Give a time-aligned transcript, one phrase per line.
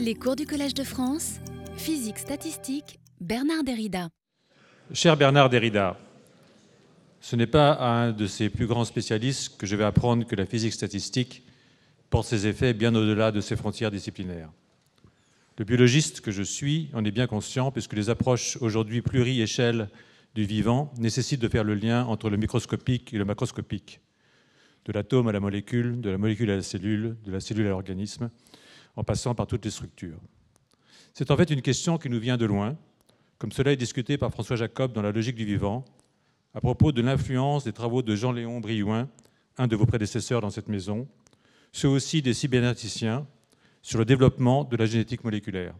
[0.00, 1.38] Les cours du Collège de France,
[1.76, 4.08] physique statistique, Bernard Derrida.
[4.92, 5.96] Cher Bernard Derrida,
[7.20, 10.34] ce n'est pas à un de ses plus grands spécialistes que je vais apprendre que
[10.34, 11.44] la physique statistique
[12.10, 14.50] porte ses effets bien au-delà de ses frontières disciplinaires.
[15.58, 19.88] Le biologiste que je suis en est bien conscient puisque les approches aujourd'hui pluri-échelles
[20.34, 24.00] du vivant nécessitent de faire le lien entre le microscopique et le macroscopique,
[24.84, 27.70] de l'atome à la molécule, de la molécule à la cellule, de la cellule à
[27.70, 28.30] l'organisme,
[28.98, 30.18] en passant par toutes les structures.
[31.14, 32.76] C'est en fait une question qui nous vient de loin,
[33.38, 35.84] comme cela est discuté par François Jacob dans La logique du vivant,
[36.52, 39.08] à propos de l'influence des travaux de Jean-Léon Briouin,
[39.56, 41.06] un de vos prédécesseurs dans cette maison,
[41.70, 43.24] ceux aussi des cyberneticiens,
[43.82, 45.76] sur le développement de la génétique moléculaire.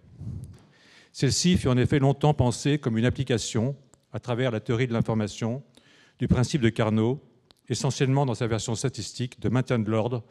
[1.12, 3.74] Celle-ci fut en effet longtemps pensée comme une application,
[4.12, 5.64] à travers la théorie de l'information,
[6.20, 7.20] du principe de Carnot,
[7.69, 10.22] essentiellement dans sa version statistique de maintien de l'ordre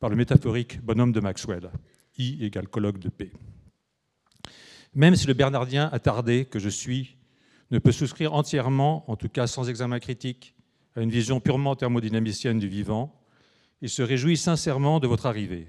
[0.00, 1.70] par le métaphorique bonhomme de Maxwell,
[2.18, 3.32] I égale colloque de P.
[4.94, 7.16] Même si le bernardien attardé que je suis
[7.70, 10.54] ne peut souscrire entièrement, en tout cas sans examen critique,
[10.94, 13.18] à une vision purement thermodynamicienne du vivant,
[13.80, 15.66] il se réjouit sincèrement de votre arrivée.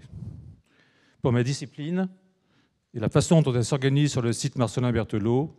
[1.21, 2.09] Pour ma discipline
[2.93, 5.55] et la façon dont elle s'organise sur le site Marcelin Berthelot,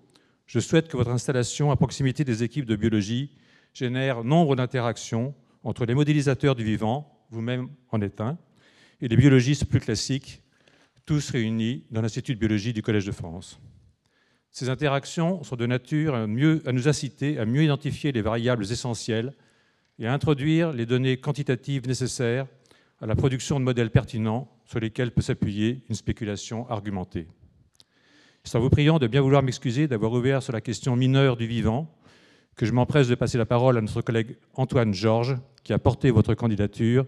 [0.47, 3.31] je souhaite que votre installation à proximité des équipes de biologie
[3.73, 8.37] génère nombre d'interactions entre les modélisateurs du vivant, vous-même en êtes un,
[9.01, 10.44] et les biologistes plus classiques,
[11.07, 13.61] tous réunis dans l'Institut de biologie du Collège de France.
[14.51, 18.65] Ces interactions sont de nature à, mieux, à nous inciter à mieux identifier les variables
[18.65, 19.35] essentielles
[19.99, 22.47] et à introduire les données quantitatives nécessaires
[23.01, 27.27] à la production de modèles pertinents sur lesquels peut s'appuyer une spéculation argumentée.
[28.45, 31.47] C'est en vous priant de bien vouloir m'excuser d'avoir ouvert sur la question mineure du
[31.47, 31.91] vivant
[32.57, 36.11] que je m'empresse de passer la parole à notre collègue Antoine Georges, qui a porté
[36.11, 37.07] votre candidature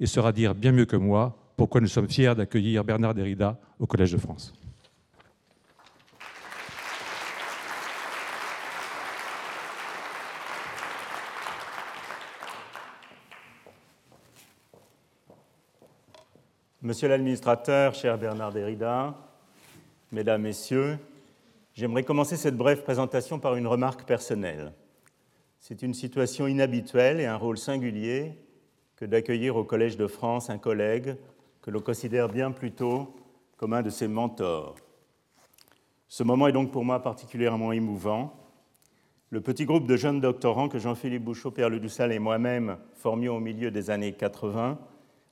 [0.00, 3.86] et saura dire bien mieux que moi pourquoi nous sommes fiers d'accueillir Bernard Derrida au
[3.86, 4.54] Collège de France.
[16.80, 19.16] Monsieur l'administrateur, cher Bernard Derrida,
[20.12, 20.96] Mesdames, Messieurs,
[21.74, 24.72] j'aimerais commencer cette brève présentation par une remarque personnelle.
[25.58, 28.38] C'est une situation inhabituelle et un rôle singulier
[28.94, 31.16] que d'accueillir au Collège de France un collègue
[31.68, 33.14] que l'on considère bien plutôt
[33.58, 34.74] comme un de ses mentors.
[36.08, 38.32] Ce moment est donc pour moi particulièrement émouvant.
[39.28, 43.40] Le petit groupe de jeunes doctorants que Jean-Philippe Bouchot, Pierre Ledoussal et moi-même formions au
[43.40, 44.78] milieu des années 80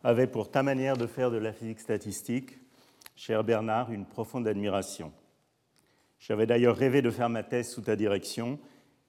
[0.04, 2.58] avait pour ta manière de faire de la physique statistique,
[3.14, 5.14] cher Bernard, une profonde admiration.
[6.19, 8.58] J'avais d'ailleurs rêvé de faire ma thèse sous ta direction,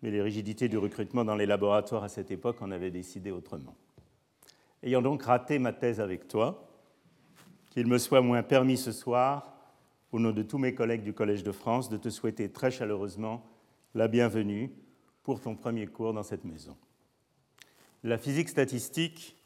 [0.01, 3.75] mais les rigidités du recrutement dans les laboratoires à cette époque en avaient décidé autrement.
[4.81, 6.66] Ayant donc raté ma thèse avec toi,
[7.77, 9.53] qu'il me soit moins permis ce soir,
[10.11, 13.45] au nom de tous mes collègues du Collège de France, de te souhaiter très chaleureusement
[13.93, 14.71] la bienvenue
[15.21, 16.75] pour ton premier cours dans cette maison.
[18.03, 19.37] La physique statistique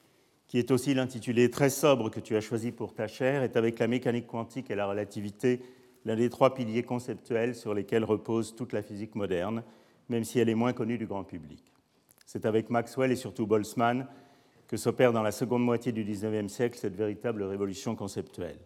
[0.47, 3.79] qui est aussi l'intitulé très sobre que tu as choisi pour ta chaire, est avec
[3.79, 5.61] la mécanique quantique et la relativité
[6.05, 9.61] l'un des trois piliers conceptuels sur lesquels repose toute la physique moderne,
[10.07, 11.65] même si elle est moins connue du grand public.
[12.25, 14.07] C'est avec Maxwell et surtout Boltzmann
[14.71, 18.57] que s'opère dans la seconde moitié du XIXe siècle cette véritable révolution conceptuelle.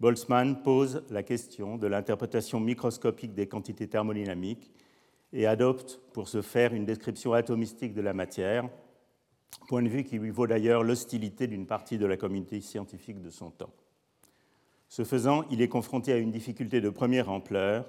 [0.00, 4.72] Boltzmann pose la question de l'interprétation microscopique des quantités thermodynamiques
[5.34, 8.66] et adopte pour ce faire une description atomistique de la matière,
[9.68, 13.28] point de vue qui lui vaut d'ailleurs l'hostilité d'une partie de la communauté scientifique de
[13.28, 13.74] son temps.
[14.88, 17.86] Ce faisant, il est confronté à une difficulté de première ampleur,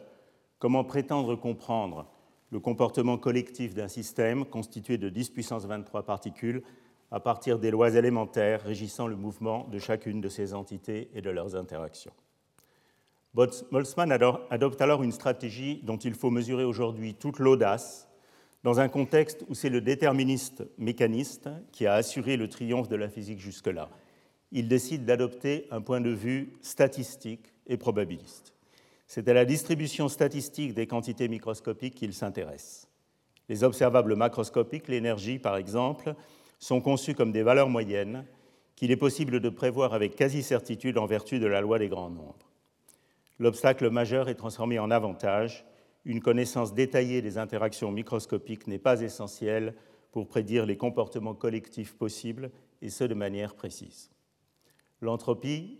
[0.60, 2.12] comment prétendre comprendre
[2.52, 6.62] le comportement collectif d'un système constitué de 10 puissance 23 particules
[7.12, 11.30] à partir des lois élémentaires régissant le mouvement de chacune de ces entités et de
[11.30, 12.14] leurs interactions.
[13.34, 18.10] Boltzmann adopte alors une stratégie dont il faut mesurer aujourd'hui toute l'audace
[18.64, 23.10] dans un contexte où c'est le déterministe mécaniste qui a assuré le triomphe de la
[23.10, 23.90] physique jusque-là.
[24.52, 28.54] Il décide d'adopter un point de vue statistique et probabiliste.
[29.08, 32.88] C'est à la distribution statistique des quantités microscopiques qu'il s'intéresse.
[33.50, 36.16] Les observables macroscopiques, l'énergie par exemple,
[36.62, 38.26] sont conçus comme des valeurs moyennes
[38.78, 42.50] qu'il est possible de prévoir avec quasi-certitude en vertu de la loi des grands nombres.
[43.40, 45.66] L'obstacle majeur est transformé en avantage
[46.06, 49.76] une connaissance détaillée des interactions microscopiques n'est pas essentielle
[50.12, 54.10] pour prédire les comportements collectifs possibles, et ce de manière précise.
[55.02, 55.80] L'entropie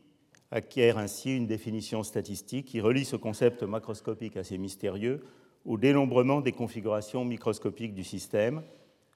[0.52, 5.24] acquiert ainsi une définition statistique qui relie ce concept macroscopique assez mystérieux
[5.66, 8.62] au dénombrement des configurations microscopiques du système.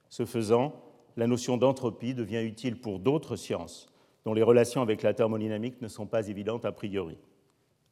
[0.08, 0.74] Ce faisant,
[1.16, 3.88] la notion d'entropie devient utile pour d'autres sciences
[4.26, 7.16] dont les relations avec la thermodynamique ne sont pas évidentes a priori.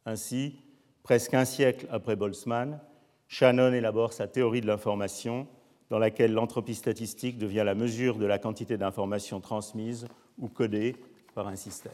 [0.04, 0.56] Ainsi,
[1.04, 2.80] presque un siècle après Boltzmann,
[3.28, 5.46] Shannon élabore sa théorie de l'information,
[5.90, 10.96] dans laquelle l'entropie statistique devient la mesure de la quantité d'informations transmises ou codées
[11.36, 11.92] par un système.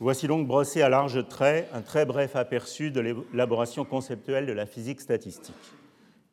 [0.00, 4.64] Voici donc brossé à large trait un très bref aperçu de l'élaboration conceptuelle de la
[4.64, 5.54] physique statistique.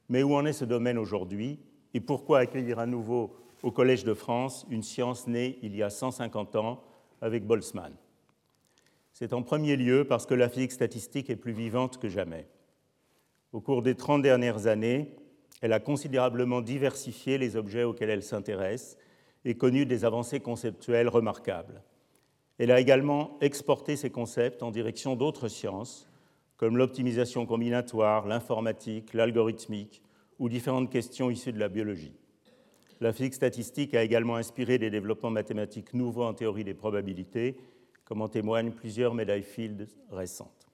[0.08, 1.60] Mais où en est ce domaine aujourd'hui
[1.94, 5.90] et pourquoi accueillir à nouveau au Collège de France une science née il y a
[5.90, 6.84] 150 ans
[7.22, 7.94] avec Boltzmann
[9.14, 12.48] C'est en premier lieu parce que la physique statistique est plus vivante que jamais.
[13.52, 15.16] Au cours des 30 dernières années,
[15.62, 18.98] elle a considérablement diversifié les objets auxquels elle s'intéresse
[19.44, 21.82] et connu des avancées conceptuelles remarquables.
[22.58, 26.10] Elle a également exporté ces concepts en direction d'autres sciences,
[26.58, 30.02] comme l'optimisation combinatoire, l'informatique, l'algorithmique
[30.40, 32.14] ou différentes questions issues de la biologie.
[33.02, 37.58] La physique statistique a également inspiré des développements mathématiques nouveaux en théorie des probabilités,
[38.04, 40.68] comme en témoignent plusieurs médailles Fields récentes.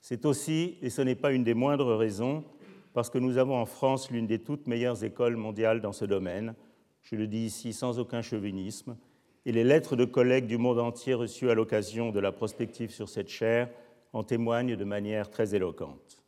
[0.00, 2.44] C'est aussi, et ce n'est pas une des moindres raisons,
[2.92, 6.54] parce que nous avons en France l'une des toutes meilleures écoles mondiales dans ce domaine,
[7.02, 8.96] je le dis ici sans aucun chauvinisme,
[9.44, 13.08] et les lettres de collègues du monde entier reçues à l'occasion de la prospective sur
[13.08, 13.68] cette chaire
[14.12, 16.22] en témoignent de manière très éloquente.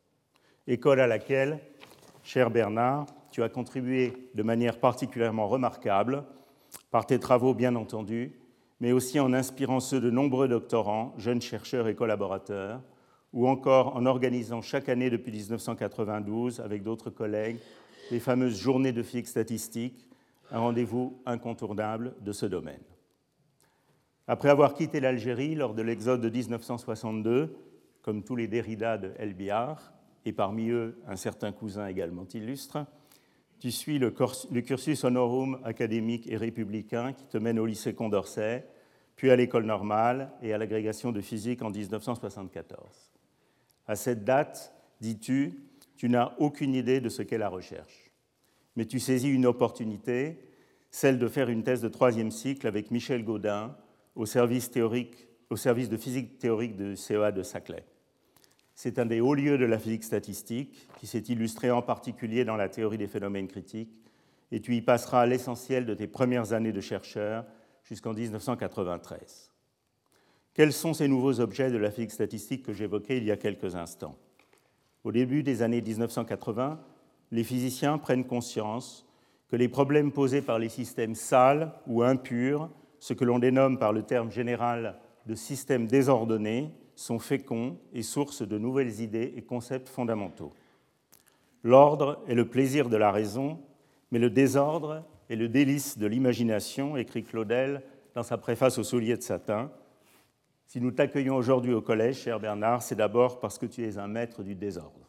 [0.67, 1.61] École à laquelle,
[2.23, 3.07] cher Bernard,
[3.39, 6.25] tu as contribué de manière particulièrement remarquable,
[6.91, 8.33] par tes travaux bien entendu,
[8.81, 12.83] mais aussi en inspirant ceux de nombreux doctorants, jeunes chercheurs et collaborateurs,
[13.33, 17.59] ou encore en organisant chaque année depuis 1992, avec d'autres collègues,
[18.11, 20.09] les fameuses journées de physique statistique,
[20.51, 22.83] un rendez-vous incontournable de ce domaine.
[24.27, 27.57] Après avoir quitté l'Algérie lors de l'exode de 1962,
[28.03, 29.93] comme tous les Derrida de El Biar,
[30.25, 32.85] et parmi eux un certain cousin également illustre,
[33.59, 38.67] tu suis le, cursus honorum académique et républicain qui te mène au lycée Condorcet,
[39.17, 43.11] puis à l'école normale et à l'agrégation de physique en 1974.
[43.87, 45.55] À cette date, dis-tu,
[45.97, 48.13] tu n'as aucune idée de ce qu'est la recherche.
[48.77, 50.39] Mais tu saisis une opportunité,
[50.91, 53.77] celle de faire une thèse de troisième cycle avec Michel Gaudin,
[54.15, 57.85] au service, théorique, au service de physique théorique de CEA de Saclay.
[58.81, 62.55] C'est un des hauts lieux de la physique statistique qui s'est illustré en particulier dans
[62.55, 63.91] la théorie des phénomènes critiques,
[64.53, 67.45] et tu y passeras l'essentiel de tes premières années de chercheur
[67.83, 69.51] jusqu'en 1993.
[70.55, 73.75] Quels sont ces nouveaux objets de la physique statistique que j'évoquais il y a quelques
[73.75, 74.15] instants?
[75.03, 76.81] Au début des années 1980,
[77.33, 79.09] les physiciens prennent conscience
[79.49, 82.71] que les problèmes posés par les systèmes sales ou impurs
[83.01, 88.43] ce que l'on dénomme par le terme général de systèmes désordonnés, sont féconds et source
[88.43, 90.53] de nouvelles idées et concepts fondamentaux.
[91.63, 93.61] L'ordre est le plaisir de la raison,
[94.11, 97.85] mais le désordre est le délice de l'imagination, écrit Claudel
[98.17, 99.71] dans sa préface au soulier de satin.
[100.67, 104.09] Si nous t'accueillons aujourd'hui au collège, cher Bernard, c'est d'abord parce que tu es un
[104.09, 105.07] maître du désordre.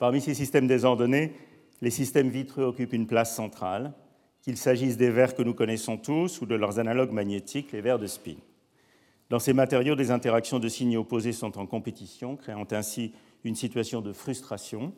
[0.00, 1.32] Parmi ces systèmes désordonnés,
[1.82, 3.92] les systèmes vitreux occupent une place centrale
[4.42, 8.00] qu'il s'agisse des verres que nous connaissons tous ou de leurs analogues magnétiques, les verres
[8.00, 8.34] de spin.
[9.28, 13.12] Dans ces matériaux, des interactions de signes opposés sont en compétition, créant ainsi
[13.44, 14.92] une situation de frustration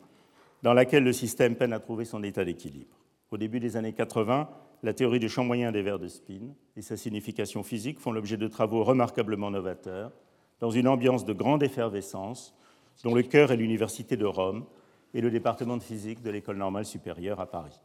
[0.61, 2.97] dans laquelle le système peine à trouver son état d'équilibre.
[3.31, 4.49] Au début des années 80,
[4.83, 8.37] la théorie du champ moyen des verres de spin et sa signification physique font l'objet
[8.37, 10.11] de travaux remarquablement novateurs
[10.59, 12.55] dans une ambiance de grande effervescence
[13.03, 14.65] dont le cœur est l'Université de Rome
[15.13, 17.79] et le département de physique de l'École normale supérieure à Paris.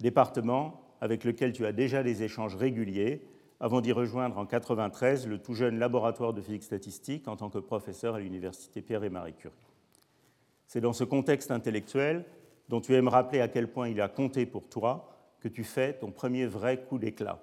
[0.00, 3.22] Département avec lequel tu as déjà des échanges réguliers
[3.60, 7.58] avant d'y rejoindre en 1993 le tout jeune laboratoire de physique statistique en tant que
[7.58, 9.54] professeur à l'université Pierre et Marie Curie.
[10.66, 12.24] C'est dans ce contexte intellectuel
[12.68, 15.08] dont tu aimes rappeler à quel point il a compté pour toi
[15.40, 17.40] que tu fais ton premier vrai coup d'éclat.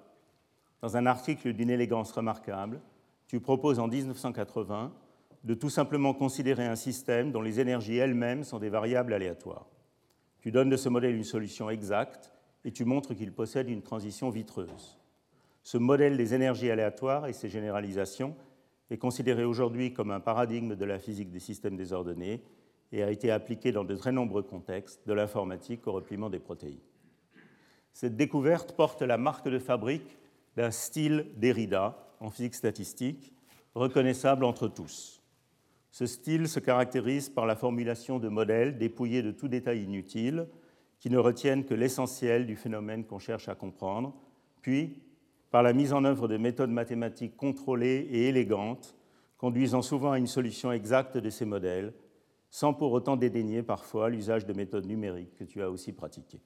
[0.82, 2.80] Dans un article d'une élégance remarquable,
[3.26, 4.92] tu proposes en 1980
[5.44, 9.66] de tout simplement considérer un système dont les énergies elles-mêmes sont des variables aléatoires.
[10.40, 12.30] Tu donnes de ce modèle une solution exacte
[12.64, 14.98] et tu montres qu'il possède une transition vitreuse.
[15.64, 18.36] Ce modèle des énergies aléatoires et ses généralisations
[18.90, 22.44] est considéré aujourd'hui comme un paradigme de la physique des systèmes désordonnés
[22.92, 26.78] et a été appliqué dans de très nombreux contextes, de l'informatique au repliement des protéines.
[27.94, 30.18] Cette découverte porte la marque de fabrique
[30.54, 33.32] d'un style Derrida en physique statistique,
[33.74, 35.22] reconnaissable entre tous.
[35.90, 40.46] Ce style se caractérise par la formulation de modèles dépouillés de tout détail inutile,
[41.00, 44.14] qui ne retiennent que l'essentiel du phénomène qu'on cherche à comprendre,
[44.60, 45.02] puis
[45.54, 48.96] par la mise en œuvre de méthodes mathématiques contrôlées et élégantes,
[49.38, 51.94] conduisant souvent à une solution exacte de ces modèles,
[52.50, 56.40] sans pour autant dédaigner parfois l'usage de méthodes numériques que tu as aussi pratiquées.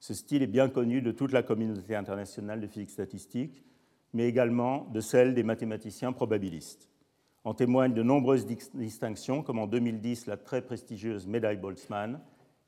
[0.00, 3.64] Ce style est bien connu de toute la communauté internationale de physique statistique,
[4.12, 6.90] mais également de celle des mathématiciens probabilistes.
[7.42, 12.20] En témoignent de nombreuses distinctions, comme en 2010 la très prestigieuse médaille Boltzmann,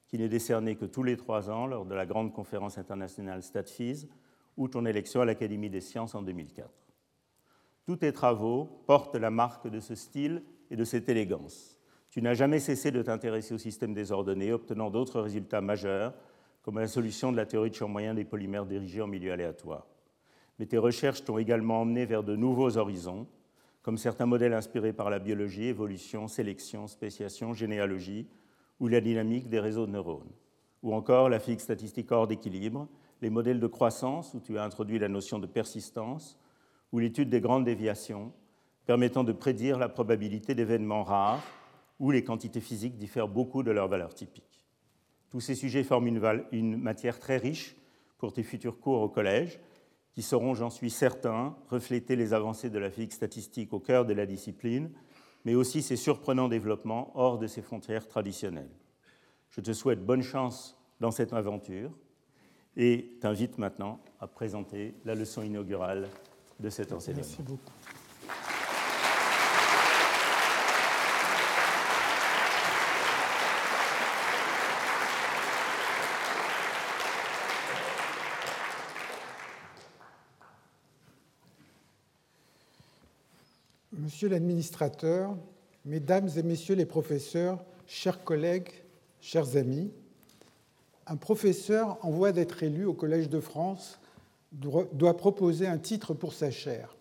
[0.06, 4.08] qui n'est décernée que tous les trois ans lors de la grande conférence internationale StatFIS,
[4.58, 6.68] ou ton élection à l'Académie des sciences en 2004.
[7.86, 11.78] Tous tes travaux portent la marque de ce style et de cette élégance.
[12.10, 16.12] Tu n'as jamais cessé de t'intéresser au système désordonné, obtenant d'autres résultats majeurs,
[16.62, 19.86] comme la solution de la théorie de champ moyen des polymères dirigés en milieu aléatoire.
[20.58, 23.28] Mais tes recherches t'ont également emmené vers de nouveaux horizons,
[23.82, 28.26] comme certains modèles inspirés par la biologie, évolution, sélection, spéciation, généalogie,
[28.80, 30.32] ou la dynamique des réseaux de neurones,
[30.82, 32.88] ou encore la physique statistique hors d'équilibre,
[33.20, 36.38] les modèles de croissance, où tu as introduit la notion de persistance,
[36.92, 38.32] ou l'étude des grandes déviations,
[38.86, 41.42] permettant de prédire la probabilité d'événements rares
[41.98, 44.64] où les quantités physiques diffèrent beaucoup de leurs valeurs typiques.
[45.30, 47.76] Tous ces sujets forment une, une matière très riche
[48.18, 49.60] pour tes futurs cours au collège,
[50.12, 54.14] qui sauront, j'en suis certain, refléter les avancées de la physique statistique au cœur de
[54.14, 54.90] la discipline,
[55.44, 58.70] mais aussi ses surprenants développements hors de ses frontières traditionnelles.
[59.50, 61.92] Je te souhaite bonne chance dans cette aventure
[62.78, 66.08] et t'invite maintenant à présenter la leçon inaugurale
[66.60, 67.22] de cet enseignement.
[67.22, 67.72] Merci beaucoup.
[83.92, 85.36] Monsieur l'administrateur,
[85.84, 88.70] Mesdames et Messieurs les professeurs, chers collègues,
[89.20, 89.92] chers amis,
[91.08, 93.98] un professeur en voie d'être élu au Collège de France
[94.52, 96.96] doit proposer un titre pour sa chaire.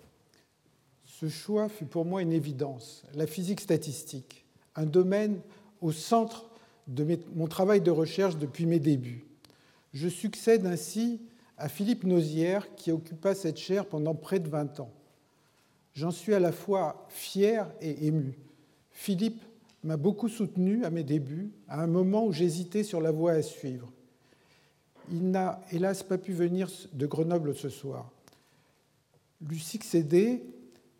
[1.05, 4.45] Ce choix fut pour moi une évidence, la physique statistique,
[4.75, 5.39] un domaine
[5.81, 6.49] au centre
[6.87, 9.25] de mon travail de recherche depuis mes débuts.
[9.93, 11.21] Je succède ainsi
[11.57, 14.91] à Philippe Nozière qui occupa cette chaire pendant près de 20 ans.
[15.93, 18.37] J'en suis à la fois fier et ému.
[18.91, 19.41] Philippe
[19.83, 23.41] m'a beaucoup soutenu à mes débuts, à un moment où j'hésitais sur la voie à
[23.41, 23.91] suivre.
[25.11, 28.11] Il n'a hélas pas pu venir de Grenoble ce soir.
[29.47, 30.43] Lui succéder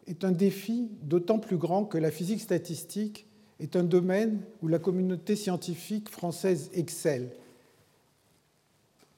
[0.06, 3.28] est un défi d'autant plus grand que la physique statistique
[3.60, 7.32] est un domaine où la communauté scientifique française excelle.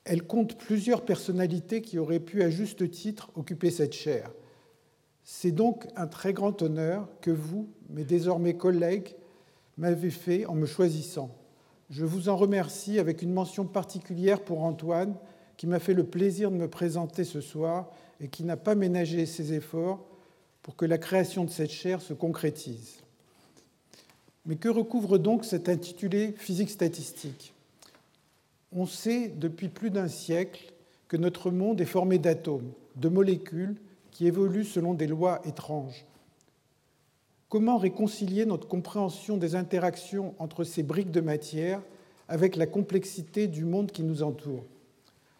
[0.05, 4.31] Elle compte plusieurs personnalités qui auraient pu à juste titre occuper cette chaire.
[5.23, 9.13] C'est donc un très grand honneur que vous, mes désormais collègues,
[9.77, 11.38] m'avez fait en me choisissant.
[11.89, 15.15] Je vous en remercie avec une mention particulière pour Antoine,
[15.57, 17.89] qui m'a fait le plaisir de me présenter ce soir
[18.21, 20.05] et qui n'a pas ménagé ses efforts
[20.61, 22.97] pour que la création de cette chaire se concrétise.
[24.45, 27.53] Mais que recouvre donc cet intitulé physique statistique?
[28.71, 30.71] On sait depuis plus d'un siècle
[31.07, 33.75] que notre monde est formé d'atomes, de molécules
[34.11, 36.05] qui évoluent selon des lois étranges.
[37.49, 41.81] Comment réconcilier notre compréhension des interactions entre ces briques de matière
[42.27, 44.63] avec la complexité du monde qui nous entoure?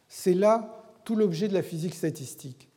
[0.08, 2.68] C'est là tout l'objet de la physique statistique.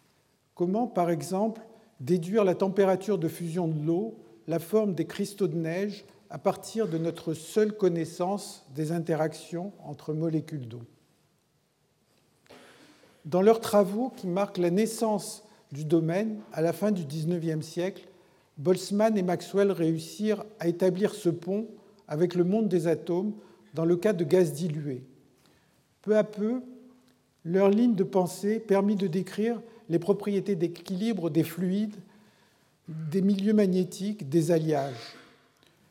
[0.54, 1.62] Comment, par exemple,
[1.98, 6.86] déduire la température de fusion de l'eau, la forme des cristaux de neige, à partir
[6.86, 10.82] de notre seule connaissance des interactions entre molécules d'eau?
[13.24, 18.08] Dans leurs travaux qui marquent la naissance du domaine, à la fin du XIXe siècle,
[18.58, 21.66] Boltzmann et Maxwell réussirent à établir ce pont
[22.08, 23.32] avec le monde des atomes
[23.74, 25.02] dans le cas de gaz dilués.
[26.02, 26.60] Peu à peu,
[27.44, 31.96] leur ligne de pensée permit de décrire les propriétés d'équilibre des fluides,
[32.88, 35.16] des milieux magnétiques, des alliages.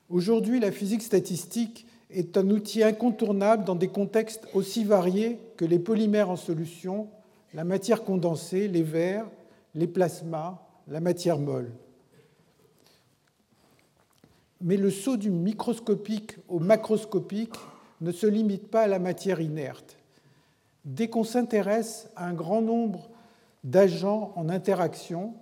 [0.10, 5.80] Aujourd'hui, la physique statistique est un outil incontournable dans des contextes aussi variés que les
[5.80, 7.08] polymères en solution,
[7.54, 9.28] la matière condensée, les verres,
[9.74, 11.72] les plasmas, la matière molle.
[14.62, 17.56] Mais le saut du microscopique au macroscopique
[18.00, 19.98] ne se limite pas à la matière inerte.
[20.86, 23.10] Dès qu'on s'intéresse à un grand nombre
[23.64, 25.34] d'agents en interaction,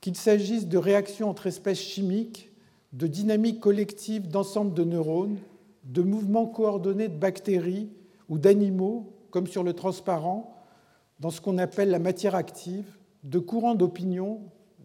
[0.00, 2.50] qu'il s'agisse de réactions entre espèces chimiques,
[2.92, 5.38] de dynamiques collectives d'ensemble de neurones,
[5.84, 7.90] de mouvements coordonnés de bactéries
[8.28, 10.56] ou d'animaux, comme sur le transparent,
[11.20, 12.86] dans ce qu'on appelle la matière active,
[13.24, 14.40] de courants d'opinion,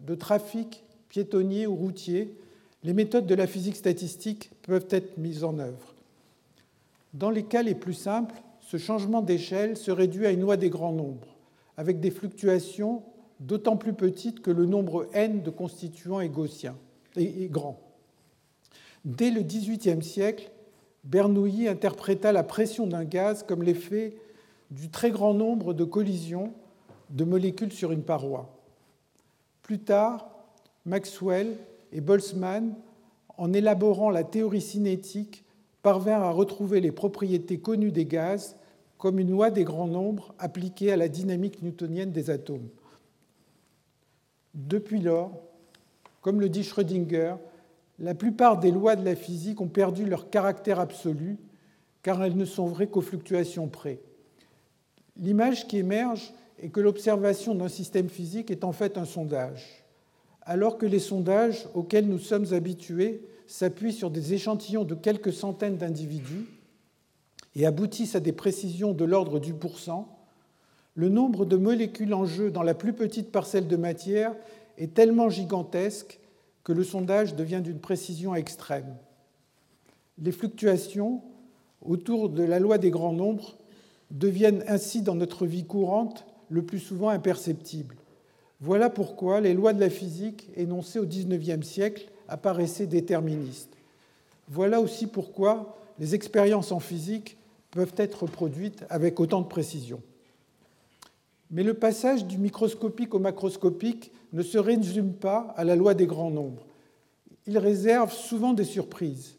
[0.06, 2.36] de trafic piétonnier ou routier,
[2.82, 5.94] les méthodes de la physique statistique peuvent être mises en œuvre.
[7.14, 10.70] Dans les cas les plus simples, ce changement d'échelle se réduit à une loi des
[10.70, 11.36] grands nombres,
[11.76, 13.02] avec des fluctuations
[13.40, 16.30] d'autant plus petites que le nombre n de constituants est
[17.16, 17.80] et grand.
[19.04, 20.50] Dès le XVIIIe siècle,
[21.04, 24.16] Bernoulli interpréta la pression d'un gaz comme l'effet
[24.70, 26.52] du très grand nombre de collisions
[27.10, 28.52] de molécules sur une paroi.
[29.62, 30.28] Plus tard,
[30.84, 31.56] Maxwell
[31.92, 32.74] et Boltzmann,
[33.38, 35.44] en élaborant la théorie cinétique,
[35.82, 38.56] parvinrent à retrouver les propriétés connues des gaz
[38.98, 42.68] comme une loi des grands nombres appliquée à la dynamique newtonienne des atomes.
[44.54, 45.32] Depuis lors,
[46.22, 47.34] comme le dit Schrödinger,
[47.98, 51.36] la plupart des lois de la physique ont perdu leur caractère absolu
[52.02, 54.00] car elles ne sont vraies qu'aux fluctuations près.
[55.16, 59.84] L'image qui émerge est que l'observation d'un système physique est en fait un sondage,
[60.46, 65.76] alors que les sondages auxquels nous sommes habitués s'appuient sur des échantillons de quelques centaines
[65.76, 66.46] d'individus
[67.56, 70.08] et aboutissent à des précisions de l'ordre du pourcent,
[70.94, 74.34] le nombre de molécules en jeu dans la plus petite parcelle de matière
[74.78, 76.20] est tellement gigantesque
[76.64, 78.96] que le sondage devient d'une précision extrême.
[80.18, 81.22] Les fluctuations
[81.84, 83.56] autour de la loi des grands nombres
[84.10, 87.96] deviennent ainsi dans notre vie courante le plus souvent imperceptibles.
[88.60, 93.76] Voilà pourquoi les lois de la physique énoncées au XIXe siècle apparaissaient déterministes.
[94.48, 97.36] Voilà aussi pourquoi les expériences en physique
[97.70, 100.00] peuvent être produites avec autant de précision.
[101.50, 106.06] Mais le passage du microscopique au macroscopique ne se résume pas à la loi des
[106.06, 106.66] grands nombres.
[107.46, 109.36] Il réserve souvent des surprises.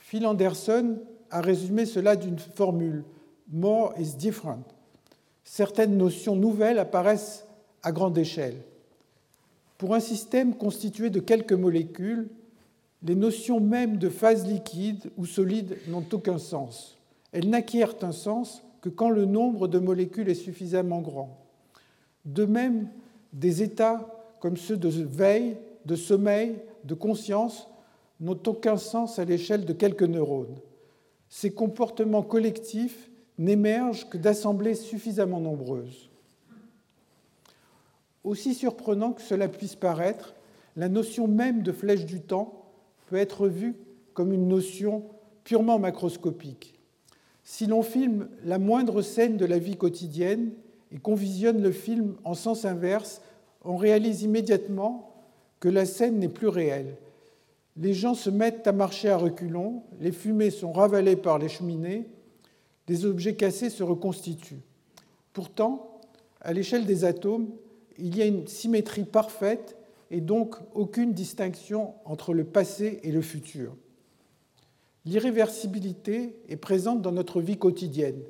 [0.00, 0.98] Phil Anderson
[1.30, 3.04] a résumé cela d'une formule
[3.52, 4.62] More is different.
[5.44, 7.44] Certaines notions nouvelles apparaissent
[7.82, 8.56] à grande échelle.
[9.78, 12.28] Pour un système constitué de quelques molécules,
[13.02, 16.98] les notions mêmes de phase liquide ou solide n'ont aucun sens.
[17.32, 21.38] Elles n'acquièrent un sens que quand le nombre de molécules est suffisamment grand.
[22.24, 22.88] De même,
[23.32, 24.06] des états
[24.40, 25.56] comme ceux de veille,
[25.86, 27.68] de sommeil, de conscience
[28.20, 30.58] n'ont aucun sens à l'échelle de quelques neurones.
[31.28, 36.09] Ces comportements collectifs n'émergent que d'assemblées suffisamment nombreuses.
[38.24, 40.34] Aussi surprenant que cela puisse paraître,
[40.76, 42.64] la notion même de flèche du temps
[43.06, 43.76] peut être vue
[44.14, 45.04] comme une notion
[45.44, 46.78] purement macroscopique.
[47.42, 50.52] Si l'on filme la moindre scène de la vie quotidienne
[50.92, 53.22] et qu'on visionne le film en sens inverse,
[53.64, 55.14] on réalise immédiatement
[55.58, 56.96] que la scène n'est plus réelle.
[57.76, 62.08] Les gens se mettent à marcher à reculons, les fumées sont ravalées par les cheminées,
[62.88, 64.62] les objets cassés se reconstituent.
[65.32, 66.00] Pourtant,
[66.40, 67.48] à l'échelle des atomes,
[68.00, 69.76] il y a une symétrie parfaite
[70.10, 73.76] et donc aucune distinction entre le passé et le futur.
[75.04, 78.20] L'irréversibilité est présente dans notre vie quotidienne.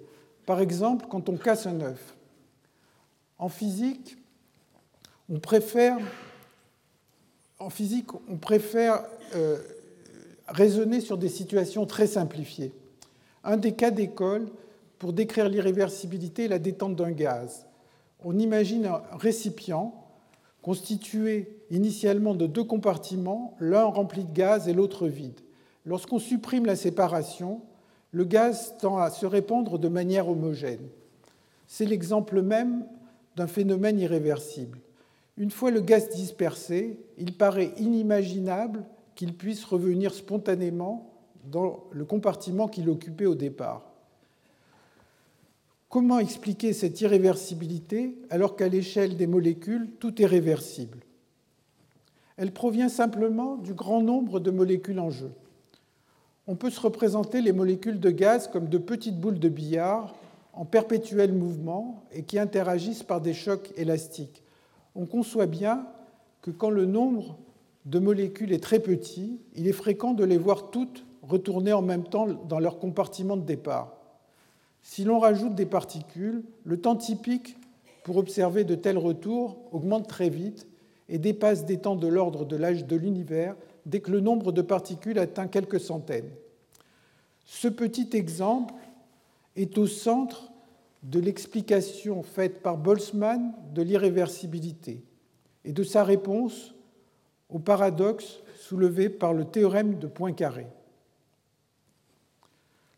[0.47, 2.17] Par exemple, quand on casse un œuf.
[3.39, 4.19] En physique,
[5.29, 5.99] on préfère,
[7.59, 9.05] en physique, on préfère
[9.35, 9.59] euh,
[10.49, 12.73] raisonner sur des situations très simplifiées.
[13.43, 14.49] Un des cas d'école
[14.99, 17.67] pour décrire l'irréversibilité est la détente d'un gaz.
[18.25, 19.95] On imagine un récipient
[20.63, 25.41] constitué initialement de deux compartiments, l'un rempli de gaz et l'autre vide.
[25.87, 27.63] Lorsqu'on supprime la séparation,
[28.13, 30.89] le gaz tend à se répandre de manière homogène.
[31.67, 32.85] C'est l'exemple même
[33.37, 34.79] d'un phénomène irréversible.
[35.37, 41.11] Une fois le gaz dispersé, il paraît inimaginable qu'il puisse revenir spontanément
[41.45, 43.90] dans le compartiment qu'il occupait au départ.
[45.91, 51.01] Comment expliquer cette irréversibilité alors qu'à l'échelle des molécules, tout est réversible?
[52.37, 55.33] Elle provient simplement du grand nombre de molécules en jeu.
[56.47, 60.15] On peut se représenter les molécules de gaz comme de petites boules de billard
[60.53, 64.45] en perpétuel mouvement et qui interagissent par des chocs élastiques.
[64.95, 65.89] On conçoit bien
[66.41, 67.37] que quand le nombre
[67.85, 72.05] de molécules est très petit, il est fréquent de les voir toutes retourner en même
[72.05, 74.00] temps dans leur compartiment de départ.
[74.83, 77.57] Si l'on rajoute des particules, le temps typique
[78.05, 80.67] pour observer de tels retours augmente très vite
[81.09, 84.63] et dépasse des temps de l'ordre de l'âge de l'univers dès que le nombre de
[84.63, 86.31] particules atteint quelques centaines.
[87.45, 88.75] Ce petit exemple
[89.57, 90.51] est au centre
[91.03, 95.03] de l'explication faite par Boltzmann de l'irréversibilité
[95.65, 96.75] et de sa réponse
[97.49, 100.67] au paradoxe soulevé par le théorème de Poincaré.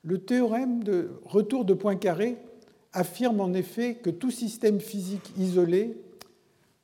[0.05, 2.37] Le théorème de retour de Poincaré
[2.93, 5.97] affirme en effet que tout système physique isolé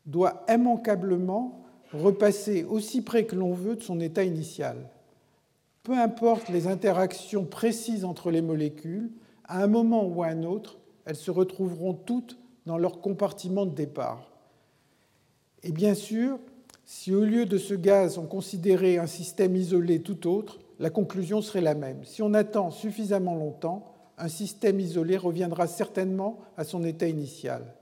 [0.07, 4.89] doit immanquablement repasser aussi près que l'on veut de son état initial.
[5.83, 9.11] Peu importe les interactions précises entre les molécules,
[9.45, 13.75] à un moment ou à un autre, elles se retrouveront toutes dans leur compartiment de
[13.75, 14.31] départ.
[15.63, 16.39] Et bien sûr,
[16.85, 21.43] si au lieu de ce gaz on considérait un système isolé tout autre, la conclusion
[21.43, 22.05] serait la même.
[22.05, 27.75] Si on attend suffisamment longtemps, un système isolé reviendra certainement à son état initial.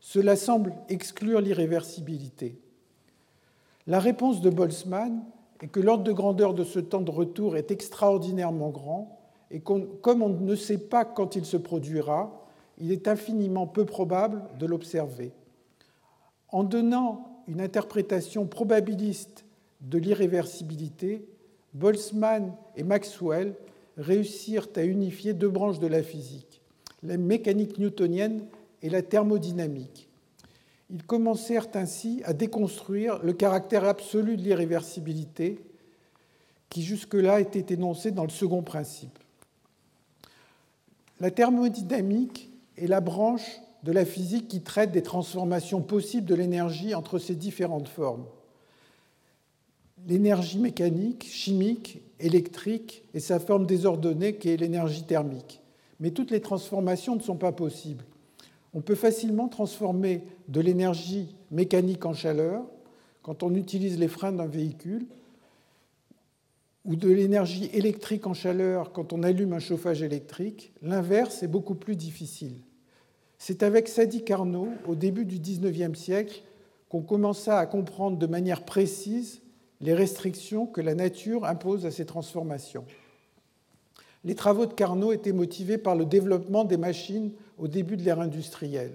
[0.00, 2.58] Cela semble exclure l'irréversibilité.
[3.86, 5.22] La réponse de Boltzmann
[5.60, 9.18] est que l'ordre de grandeur de ce temps de retour est extraordinairement grand
[9.50, 12.46] et comme on ne sait pas quand il se produira,
[12.78, 15.32] il est infiniment peu probable de l'observer.
[16.48, 19.44] En donnant une interprétation probabiliste
[19.82, 21.28] de l'irréversibilité,
[21.74, 23.54] Boltzmann et Maxwell
[23.96, 26.60] réussirent à unifier deux branches de la physique,
[27.02, 28.46] la mécanique newtonienne
[28.82, 30.08] et la thermodynamique.
[30.90, 35.58] Ils commencèrent ainsi à déconstruire le caractère absolu de l'irréversibilité
[36.68, 39.18] qui jusque-là était énoncé dans le second principe.
[41.20, 46.94] La thermodynamique est la branche de la physique qui traite des transformations possibles de l'énergie
[46.94, 48.24] entre ses différentes formes.
[50.06, 55.60] L'énergie mécanique, chimique, électrique et sa forme désordonnée qui est l'énergie thermique.
[56.00, 58.04] Mais toutes les transformations ne sont pas possibles.
[58.74, 62.64] On peut facilement transformer de l'énergie mécanique en chaleur
[63.22, 65.06] quand on utilise les freins d'un véhicule,
[66.84, 70.72] ou de l'énergie électrique en chaleur quand on allume un chauffage électrique.
[70.82, 72.54] L'inverse est beaucoup plus difficile.
[73.38, 76.42] C'est avec Sadi Carnot, au début du XIXe siècle,
[76.88, 79.41] qu'on commença à comprendre de manière précise
[79.82, 82.84] les restrictions que la nature impose à ces transformations.
[84.24, 88.20] Les travaux de Carnot étaient motivés par le développement des machines au début de l'ère
[88.20, 88.92] industrielle.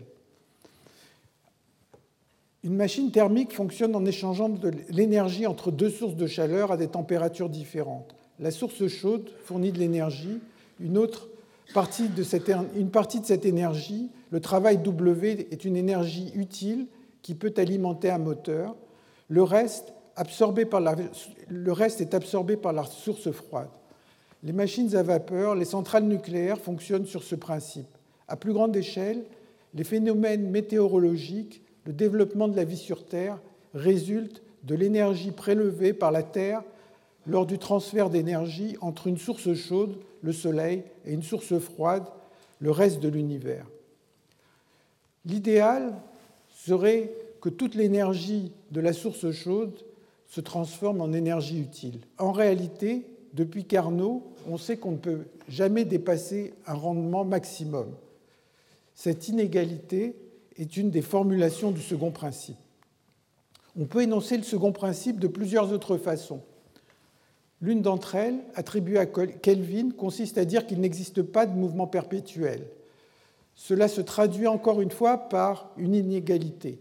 [2.64, 6.88] Une machine thermique fonctionne en échangeant de l'énergie entre deux sources de chaleur à des
[6.88, 8.16] températures différentes.
[8.40, 10.40] La source chaude fournit de l'énergie,
[10.80, 11.28] une autre
[11.74, 12.52] partie de cette,
[12.92, 16.88] partie de cette énergie, le travail W, est une énergie utile
[17.22, 18.76] qui peut alimenter un moteur.
[19.30, 20.96] Le reste, absorbé par la,
[21.48, 23.70] le reste est absorbé par la source froide.
[24.44, 27.88] Les machines à vapeur, les centrales nucléaires fonctionnent sur ce principe.
[28.28, 29.24] À plus grande échelle,
[29.74, 33.40] les phénomènes météorologiques, le développement de la vie sur Terre
[33.74, 36.64] résultent de l'énergie prélevée par la Terre
[37.26, 42.06] lors du transfert d'énergie entre une source chaude, le Soleil, et une source froide,
[42.60, 43.66] le reste de l'univers.
[45.26, 45.94] L'idéal
[46.50, 49.74] serait que toute l'énergie de la source chaude
[50.28, 52.00] se transforme en énergie utile.
[52.18, 57.88] En réalité, depuis Carnot, on sait qu'on ne peut jamais dépasser un rendement maximum.
[58.94, 60.16] Cette inégalité
[60.58, 62.58] est une des formulations du second principe.
[63.80, 66.42] On peut énoncer le second principe de plusieurs autres façons.
[67.62, 72.66] L'une d'entre elles, attribuée à Kelvin, consiste à dire qu'il n'existe pas de mouvement perpétuel.
[73.56, 76.80] Cela se traduit encore une fois par une inégalité.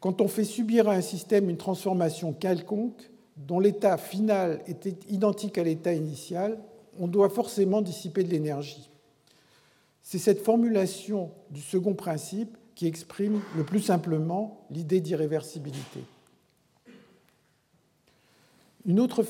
[0.00, 5.58] Quand on fait subir à un système une transformation quelconque, dont l'état final était identique
[5.58, 6.58] à l'état initial,
[6.98, 8.90] on doit forcément dissiper de l'énergie.
[10.02, 16.00] C'est cette formulation du second principe qui exprime le plus simplement l'idée d'irréversibilité.
[18.86, 19.22] Une autre,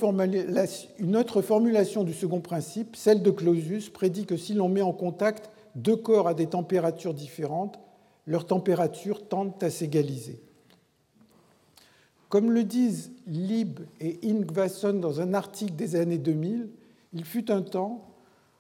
[1.43, 5.97] formulation du second principe, celle de Clausius, prédit que si l'on met en contact deux
[5.97, 7.79] corps à des températures différentes,
[8.27, 10.41] leurs températures tendent à s'égaliser.
[12.29, 16.69] Comme le disent Lieb et Ingvason dans un article des années 2000,
[17.15, 18.05] il fut un temps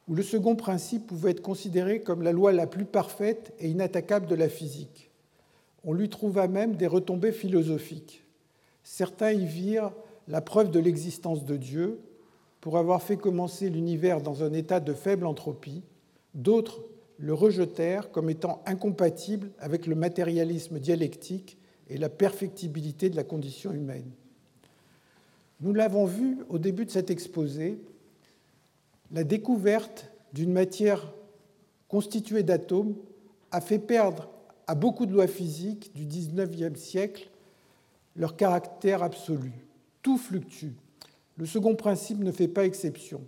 [0.08, 4.26] où le second principe pouvait être considéré comme la loi la plus parfaite et inattaquable
[4.26, 5.10] de la physique.
[5.84, 8.24] On lui trouva même des retombées philosophiques.
[8.82, 9.92] Certains y virent
[10.28, 12.00] la preuve de l'existence de Dieu
[12.62, 15.82] pour avoir fait commencer l'univers dans un état de faible entropie,
[16.34, 16.82] d'autres
[17.18, 23.72] le rejetèrent comme étant incompatible avec le matérialisme dialectique et la perfectibilité de la condition
[23.72, 24.10] humaine.
[25.60, 27.78] Nous l'avons vu au début de cet exposé,
[29.10, 31.12] la découverte d'une matière
[31.88, 32.94] constituée d'atomes
[33.50, 34.28] a fait perdre
[34.66, 37.30] à beaucoup de lois physiques du XIXe siècle
[38.14, 39.52] leur caractère absolu.
[40.02, 40.74] Tout fluctue.
[41.36, 43.22] Le second principe ne fait pas exception.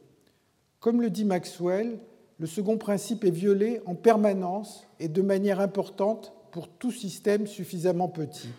[0.81, 1.99] Comme le dit Maxwell,
[2.39, 8.09] le second principe est violé en permanence et de manière importante pour tout système suffisamment
[8.09, 8.51] petit.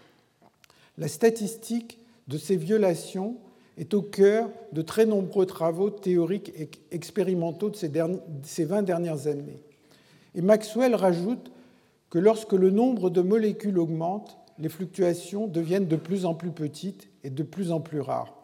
[0.97, 3.37] La statistique de ces violations
[3.77, 9.61] est au cœur de très nombreux travaux théoriques et expérimentaux de ces 20 dernières années.
[10.35, 11.51] Et Maxwell rajoute
[12.09, 17.09] que lorsque le nombre de molécules augmente, les fluctuations deviennent de plus en plus petites
[17.23, 18.35] et de plus en plus rares.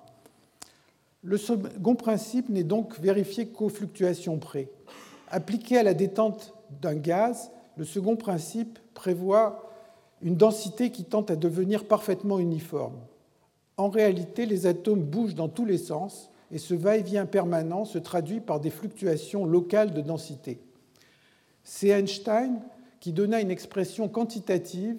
[1.23, 4.69] Le second principe n'est donc vérifié qu'aux fluctuations près.
[5.29, 9.71] Appliqué à la détente d'un gaz, le second principe prévoit
[10.21, 12.97] une densité qui tente à devenir parfaitement uniforme.
[13.77, 18.39] En réalité, les atomes bougent dans tous les sens et ce va-et-vient permanent se traduit
[18.39, 20.59] par des fluctuations locales de densité.
[21.63, 22.59] C'est Einstein
[22.99, 24.97] qui donna une expression quantitative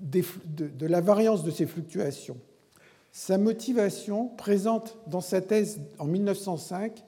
[0.00, 2.38] de la variance de ces fluctuations.
[3.12, 7.04] Sa motivation, présente dans sa thèse en 1905,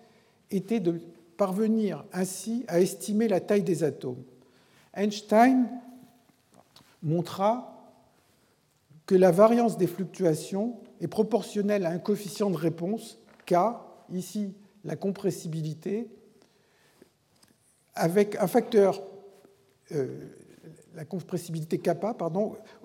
[0.50, 1.00] était de
[1.36, 4.22] parvenir ainsi à estimer la taille des atomes.
[4.94, 5.68] Einstein
[7.02, 7.70] montra
[9.06, 13.54] que la variance des fluctuations est proportionnelle à un coefficient de réponse, K,
[14.10, 14.54] ici
[14.84, 16.08] la compressibilité,
[17.94, 19.02] avec un facteur,
[19.92, 20.18] euh,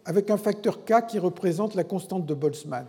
[0.06, 2.86] avec un facteur K qui représente la constante de Boltzmann.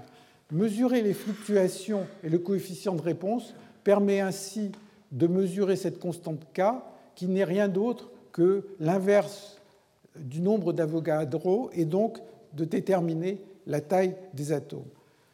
[0.50, 3.54] Mesurer les fluctuations et le coefficient de réponse
[3.84, 4.72] permet ainsi
[5.12, 6.62] de mesurer cette constante K,
[7.14, 9.60] qui n'est rien d'autre que l'inverse
[10.16, 12.18] du nombre d'Avogadro et donc
[12.52, 14.88] de déterminer la taille des atomes.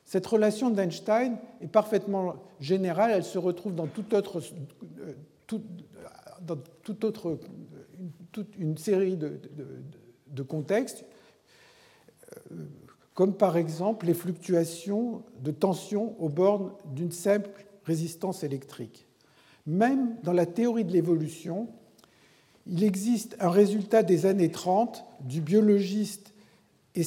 [0.04, 4.40] Cette relation d'Einstein est parfaitement générale, elle se retrouve dans toute autre,
[6.40, 7.38] dans toute autre
[8.32, 9.40] toute une série de,
[10.28, 11.06] de contextes,
[13.14, 17.50] comme par exemple les fluctuations de tension aux bornes d'une simple
[17.84, 19.08] résistance électrique.
[19.66, 21.68] Même dans la théorie de l'évolution,
[22.66, 26.32] il existe un résultat des années 30 du biologiste
[26.94, 27.04] et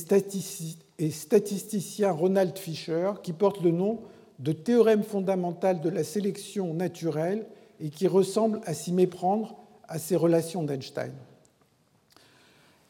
[1.12, 4.00] statisticien Ronald Fisher qui porte le nom
[4.40, 7.46] de théorème fondamental de la sélection naturelle
[7.82, 11.12] et qui ressemble à s'y méprendre à ces relations d'Einstein.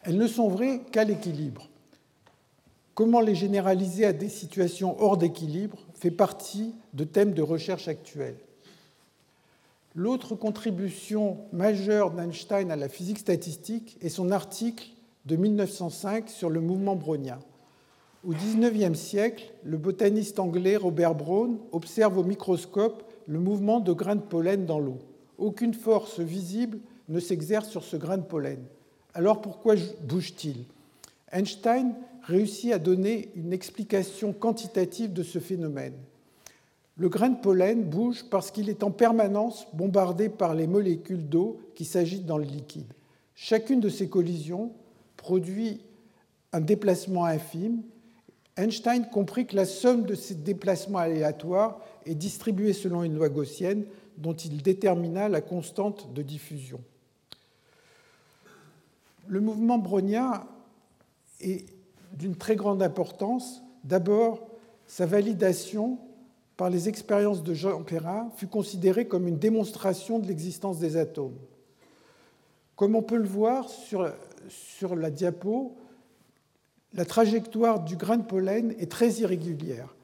[0.03, 1.69] Elles ne sont vraies qu'à l'équilibre.
[2.93, 8.37] Comment les généraliser à des situations hors d'équilibre fait partie de thèmes de recherche actuels.
[9.95, 14.87] L'autre contribution majeure d'Einstein à la physique statistique est son article
[15.25, 17.39] de 1905 sur le mouvement brownien.
[18.23, 24.15] Au XIXe siècle, le botaniste anglais Robert Brown observe au microscope le mouvement de grains
[24.15, 24.99] de pollen dans l'eau.
[25.37, 28.59] Aucune force visible ne s'exerce sur ce grain de pollen.
[29.15, 30.65] Alors pourquoi bouge-t-il?
[31.31, 35.95] Einstein réussit à donner une explication quantitative de ce phénomène.
[36.99, 41.61] Le grain de pollen bouge parce qu'il est en permanence bombardé par les molécules d'eau
[41.73, 42.91] qui s'agitent dans le liquide.
[43.35, 44.73] Chacune de ces collisions
[45.15, 45.79] produit
[46.51, 47.83] un déplacement infime.
[48.57, 53.85] Einstein comprit que la somme de ces déplacements aléatoires est distribuée selon une loi gaussienne
[54.17, 56.81] dont il détermina la constante de diffusion.
[59.29, 60.43] Le mouvement brownien
[61.39, 61.65] est
[62.11, 63.61] d'une très grande importance.
[63.85, 64.49] D'abord,
[64.85, 65.97] sa validation
[66.59, 71.37] par les expériences de Jean Perrin fut considéré comme une démonstration de l'existence des atomes.
[72.75, 74.11] Comme on peut le voir sur,
[74.49, 75.77] sur la diapo,
[76.93, 79.95] la trajectoire du grain de pollen est très irrégulière.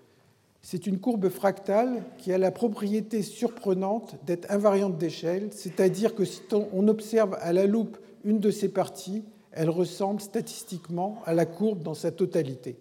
[0.61, 6.41] C'est une courbe fractale qui a la propriété surprenante d'être invariante d'échelle, c'est-à-dire que si
[6.71, 11.83] on observe à la loupe une de ces parties, elle ressemble statistiquement à la courbe
[11.83, 12.77] dans sa totalité.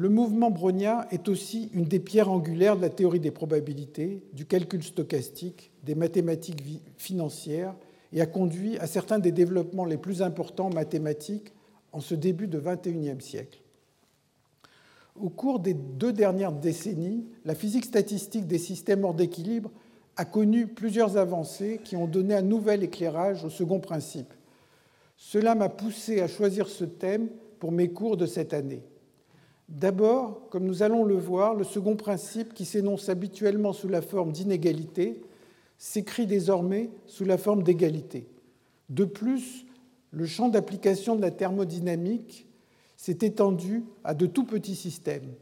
[0.00, 4.46] Le mouvement brownien est aussi une des pierres angulaires de la théorie des probabilités, du
[4.46, 6.62] calcul stochastique, des mathématiques
[6.96, 7.74] financières
[8.12, 11.52] et a conduit à certains des développements les plus importants mathématiques
[11.90, 13.58] en ce début de XXIe siècle.
[15.20, 19.72] Au cours des deux dernières décennies, la physique statistique des systèmes hors d'équilibre
[20.16, 24.32] a connu plusieurs avancées qui ont donné un nouvel éclairage au second principe.
[25.16, 28.84] Cela m'a poussé à choisir ce thème pour mes cours de cette année.
[29.68, 34.32] D'abord, comme nous allons le voir, le second principe, qui s'énonce habituellement sous la forme
[34.32, 35.20] d'inégalité,
[35.76, 38.26] s'écrit désormais sous la forme d'égalité.
[38.88, 39.66] De plus,
[40.10, 42.46] le champ d'application de la thermodynamique
[42.96, 45.34] s'est étendu à de tout petits systèmes,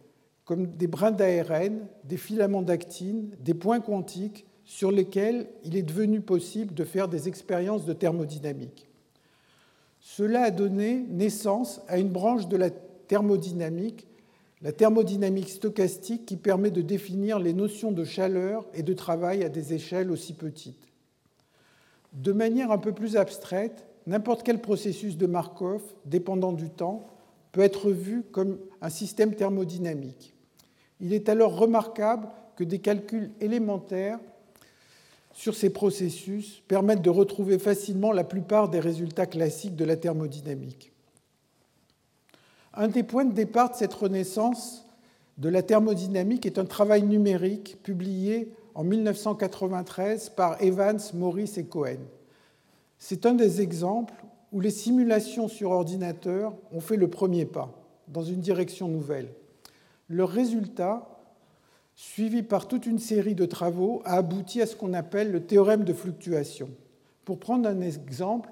[0.45, 6.21] comme des brins d'ARN, des filaments d'actine, des points quantiques, sur lesquels il est devenu
[6.21, 8.89] possible de faire des expériences de thermodynamique.
[10.01, 14.09] Cela a donné naissance à une branche de la thermodynamique
[14.67, 19.49] la thermodynamique stochastique qui permet de définir les notions de chaleur et de travail à
[19.49, 20.89] des échelles aussi petites.
[22.13, 27.07] De manière un peu plus abstraite, n'importe quel processus de Markov, dépendant du temps,
[27.53, 30.35] peut être vu comme un système thermodynamique.
[30.99, 32.27] Il est alors remarquable
[32.57, 34.19] que des calculs élémentaires
[35.33, 40.91] sur ces processus permettent de retrouver facilement la plupart des résultats classiques de la thermodynamique.
[42.77, 44.87] Un des points de départ de cette renaissance
[45.39, 51.99] de la thermodynamique est un travail numérique publié en 1993 par Evans, Morris et Cohen.
[52.99, 54.15] C'est un des exemples
[54.53, 57.73] où les simulations sur ordinateur ont fait le premier pas
[58.09, 59.33] dans une direction nouvelle.
[60.09, 61.09] Le résultat,
[61.95, 65.85] suivi par toute une série de travaux, a abouti à ce qu'on appelle le théorème
[65.85, 66.69] de fluctuation.
[67.25, 68.51] Pour prendre un exemple,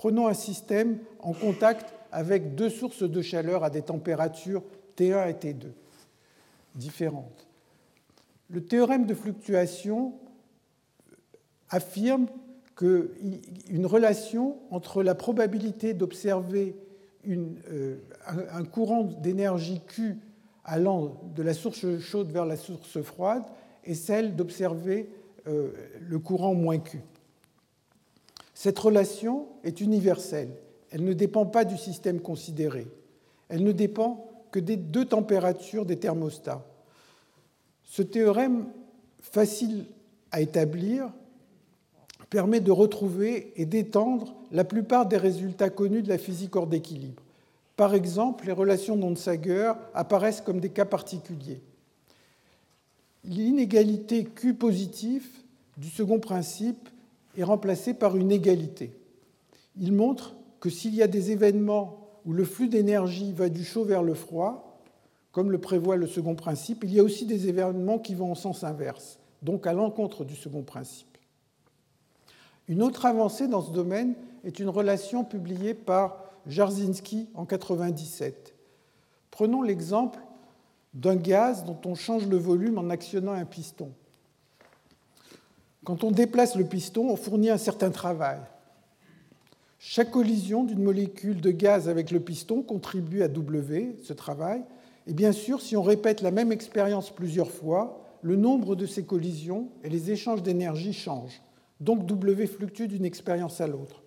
[0.00, 4.62] Prenons un système en contact avec deux sources de chaleur à des températures
[4.96, 5.66] T1 et T2
[6.74, 7.46] différentes.
[8.48, 10.14] Le théorème de fluctuation
[11.68, 12.26] affirme
[12.74, 16.76] qu'une relation entre la probabilité d'observer
[17.28, 17.98] euh,
[18.52, 20.16] un courant d'énergie Q
[20.64, 23.44] allant de la source chaude vers la source froide
[23.84, 25.10] et celle d'observer
[25.46, 25.70] euh,
[26.00, 27.00] le courant moins Q.
[28.54, 30.50] Cette relation est universelle.
[30.90, 32.86] Elle ne dépend pas du système considéré.
[33.48, 36.64] Elle ne dépend que des deux températures des thermostats.
[37.84, 38.66] Ce théorème,
[39.20, 39.84] facile
[40.32, 41.10] à établir,
[42.28, 47.22] permet de retrouver et d'étendre la plupart des résultats connus de la physique hors d'équilibre.
[47.76, 51.60] Par exemple, les relations d'Onsager apparaissent comme des cas particuliers.
[53.24, 55.42] L'inégalité Q positif
[55.76, 56.88] du second principe
[57.36, 58.92] est remplacée par une égalité.
[59.80, 61.96] Il montre que s'il y a des événements
[62.26, 64.78] où le flux d'énergie va du chaud vers le froid,
[65.32, 68.34] comme le prévoit le second principe, il y a aussi des événements qui vont en
[68.34, 71.18] sens inverse, donc à l'encontre du second principe.
[72.68, 78.54] Une autre avancée dans ce domaine est une relation publiée par Jarzynski en 1997.
[79.30, 80.20] Prenons l'exemple
[80.94, 83.92] d'un gaz dont on change le volume en actionnant un piston.
[85.84, 88.40] Quand on déplace le piston, on fournit un certain travail.
[89.82, 94.62] Chaque collision d'une molécule de gaz avec le piston contribue à W, ce travail.
[95.06, 99.04] Et bien sûr, si on répète la même expérience plusieurs fois, le nombre de ces
[99.04, 101.40] collisions et les échanges d'énergie changent.
[101.80, 104.02] Donc W fluctue d'une expérience à l'autre.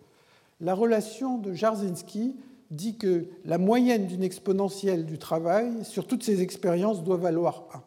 [0.62, 2.36] La relation de Jarzynski
[2.70, 7.84] dit que la moyenne d'une exponentielle du travail sur toutes ces expériences doit valoir 1.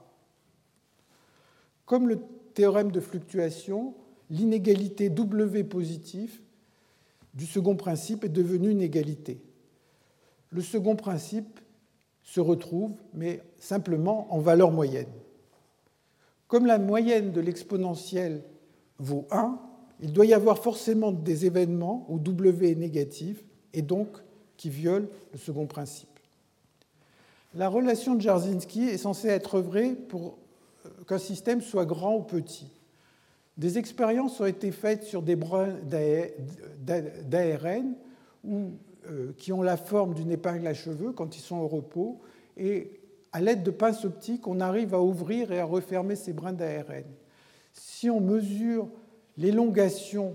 [1.85, 2.19] Comme le
[2.53, 3.95] théorème de fluctuation,
[4.29, 6.43] l'inégalité W positif
[7.37, 9.41] du second principe est devenue une égalité.
[10.51, 11.61] Le second principe
[12.23, 15.13] se retrouve, mais simplement en valeur moyenne.
[16.49, 18.43] Comme la moyenne de l'exponentielle
[18.99, 19.61] vaut 1,
[20.01, 23.45] il doit y avoir forcément des événements où W est négatif
[23.75, 24.09] et donc
[24.57, 26.09] qui violent le second principe.
[27.55, 30.39] La relation de Jarzynski est censée être vraie pour
[30.85, 32.71] euh, qu'un système soit grand ou petit.
[33.57, 35.75] Des expériences ont été faites sur des brins
[36.83, 37.95] d'ARN
[38.45, 42.21] euh, qui ont la forme d'une épingle à cheveux quand ils sont au repos,
[42.57, 43.01] et
[43.33, 47.05] à l'aide de pinces optiques, on arrive à ouvrir et à refermer ces brins d'ARN.
[47.73, 48.89] Si on mesure
[49.39, 50.35] l'élongation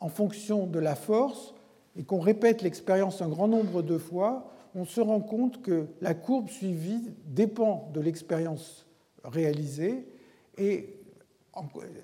[0.00, 1.54] en fonction de la force
[1.96, 6.14] et qu'on répète l'expérience un grand nombre de fois, on se rend compte que la
[6.14, 8.86] courbe suivie dépend de l'expérience
[9.24, 10.06] réalisée
[10.56, 10.97] et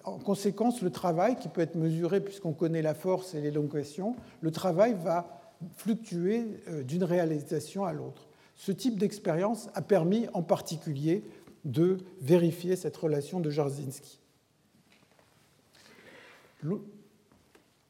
[0.04, 4.50] en conséquence, le travail, qui peut être mesuré puisqu'on connaît la force et l'élongation, le
[4.50, 5.40] travail va
[5.76, 8.28] fluctuer euh, d'une réalisation à l'autre.
[8.56, 11.24] Ce type d'expérience a permis en particulier
[11.64, 14.20] de vérifier cette relation de Jarzynski.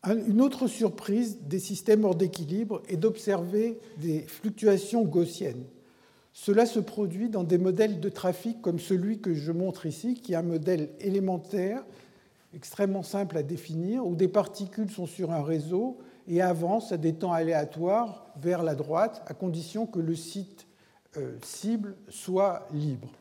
[0.04, 5.64] Une autre surprise des systèmes hors d'équilibre est d'observer des fluctuations gaussiennes.
[6.34, 10.32] Cela se produit dans des modèles de trafic comme celui que je montre ici, qui
[10.32, 11.84] est un modèle élémentaire,
[12.52, 17.14] extrêmement simple à définir, où des particules sont sur un réseau et avancent à des
[17.14, 20.66] temps aléatoires vers la droite, à condition que le site
[21.16, 23.12] euh, cible soit libre.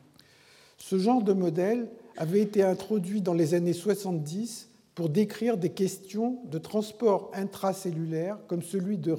[0.76, 6.40] Ce genre de modèle avait été introduit dans les années 70 pour décrire des questions
[6.50, 9.16] de transport intracellulaire comme celui de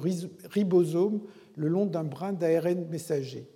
[0.50, 1.20] ribosomes
[1.56, 3.48] le long d'un brin d'ARN messager.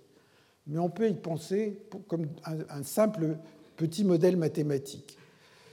[0.67, 3.37] Mais on peut y penser comme un simple
[3.77, 5.17] petit modèle mathématique.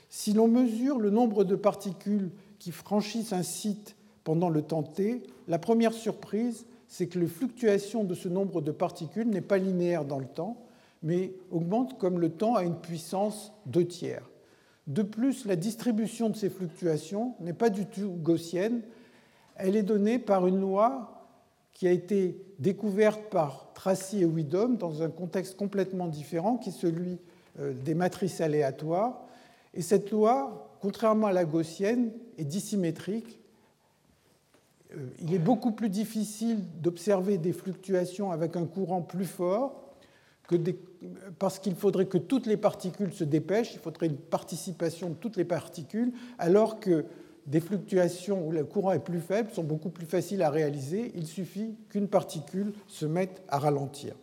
[0.09, 5.23] Si l'on mesure le nombre de particules qui franchissent un site pendant le temps t,
[5.47, 10.07] la première surprise, c'est que la fluctuation de ce nombre de particules n'est pas linéaire
[10.07, 10.57] dans le temps,
[11.03, 14.29] mais augmente comme le temps a une puissance 2 tiers.
[14.87, 18.81] De plus, la distribution de ces fluctuations n'est pas du tout gaussienne.
[19.57, 21.18] Elle est donnée par une loi
[21.79, 26.73] qui a été découverte par Tracy et Widom dans un contexte complètement différent, qui est
[26.73, 27.19] celui
[27.61, 29.21] euh, des matrices aléatoires.
[29.75, 33.39] Et cette loi, contrairement à la gaussienne, est dissymétrique.
[34.93, 39.85] Euh, il est beaucoup plus difficile d'observer des fluctuations avec un courant plus fort
[41.39, 45.37] parce qu'il faudrait que toutes les particules se dépêchent, il faudrait une participation de toutes
[45.37, 47.05] les particules, alors que
[47.49, 51.13] des fluctuations où le courant est plus faible sont beaucoup plus faciles à réaliser.
[51.17, 54.15] Il suffit qu'une particule se mette à ralentir.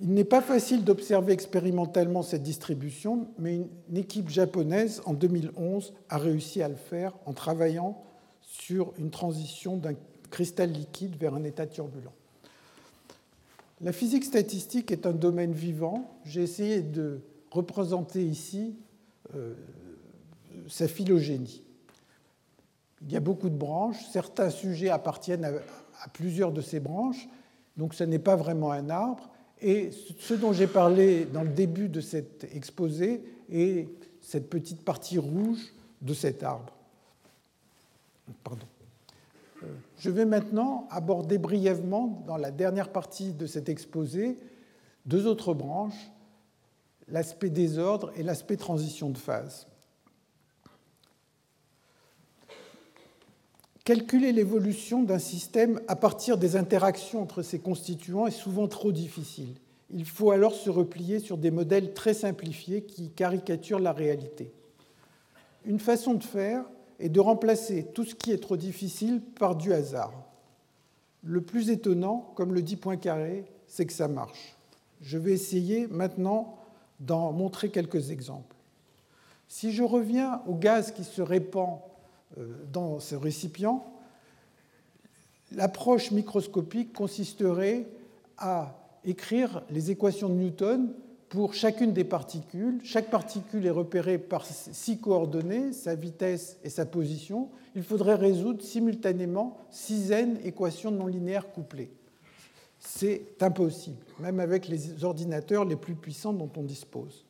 [0.00, 3.54] Il n'est pas facile d'observer expérimentalement cette distribution, mais
[3.88, 8.02] une équipe japonaise en 2011 a réussi à le faire en travaillant
[8.42, 9.94] sur une transition d'un
[10.30, 12.12] cristal liquide vers un état turbulent.
[13.80, 16.10] La physique statistique est un domaine vivant.
[16.24, 18.74] J'ai essayé de représenter ici
[19.34, 19.54] euh,
[20.68, 21.62] sa phylogénie.
[23.02, 27.28] Il y a beaucoup de branches, certains sujets appartiennent à, plusieurs de ces branches,
[27.76, 29.30] donc ce n'est pas vraiment un arbre.
[29.60, 33.88] Et ce dont j'ai parlé dans le début de cet exposé est
[34.20, 36.72] cette petite partie rouge de cet arbre.
[38.44, 38.66] Pardon.
[39.62, 39.66] Euh,
[39.98, 44.36] je vais maintenant aborder brièvement, dans la dernière partie de cet exposé,
[45.06, 46.10] deux autres branches,
[47.08, 49.66] l'aspect désordre et l'aspect transition de phase.
[53.86, 59.54] Calculer l'évolution d'un système à partir des interactions entre ses constituants est souvent trop difficile.
[59.92, 64.50] Il faut alors se replier sur des modèles très simplifiés qui caricaturent la réalité.
[65.64, 66.64] Une façon de faire
[66.98, 70.12] est de remplacer tout ce qui est trop difficile par du hasard.
[71.22, 74.56] Le plus étonnant, comme le dit Poincaré, c'est que ça marche.
[75.00, 76.58] Je vais essayer maintenant
[76.98, 78.56] d'en montrer quelques exemples.
[79.46, 81.78] Si je reviens au gaz qui se répand
[82.72, 83.84] dans ce récipient,
[85.52, 87.86] l'approche microscopique consisterait
[88.38, 88.74] à
[89.04, 90.92] écrire les équations de Newton
[91.28, 92.80] pour chacune des particules.
[92.82, 97.50] Chaque particule est repérée par six coordonnées, sa vitesse et sa position.
[97.74, 101.90] Il faudrait résoudre simultanément six n équations non linéaires couplées.
[102.78, 107.25] C'est impossible, même avec les ordinateurs les plus puissants dont on dispose.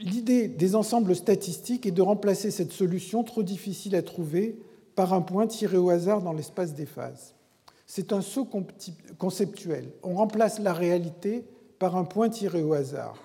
[0.00, 4.58] L'idée des ensembles statistiques est de remplacer cette solution trop difficile à trouver
[4.94, 7.34] par un point tiré au hasard dans l'espace des phases.
[7.86, 8.48] C'est un saut
[9.18, 9.90] conceptuel.
[10.02, 11.44] On remplace la réalité
[11.78, 13.16] par un point tiré au hasard.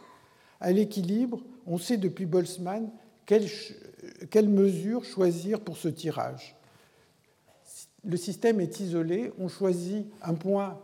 [0.59, 2.89] À l'équilibre, on sait depuis Boltzmann
[3.25, 3.47] quelle,
[4.29, 6.55] quelle mesure choisir pour ce tirage.
[8.05, 10.79] Le système est isolé, on choisit un point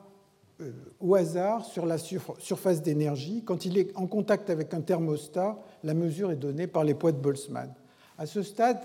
[0.99, 3.43] au hasard sur la surface d'énergie.
[3.45, 7.11] Quand il est en contact avec un thermostat, la mesure est donnée par les poids
[7.11, 7.73] de Boltzmann.
[8.17, 8.79] À ce stade,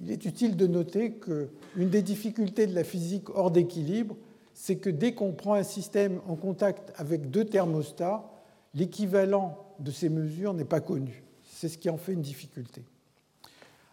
[0.00, 4.16] il est utile de noter qu'une des difficultés de la physique hors d'équilibre,
[4.54, 8.30] c'est que dès qu'on prend un système en contact avec deux thermostats,
[8.74, 11.24] l'équivalent de ces mesures n'est pas connu.
[11.44, 12.84] C'est ce qui en fait une difficulté.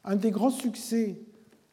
[0.03, 1.17] Un des grands succès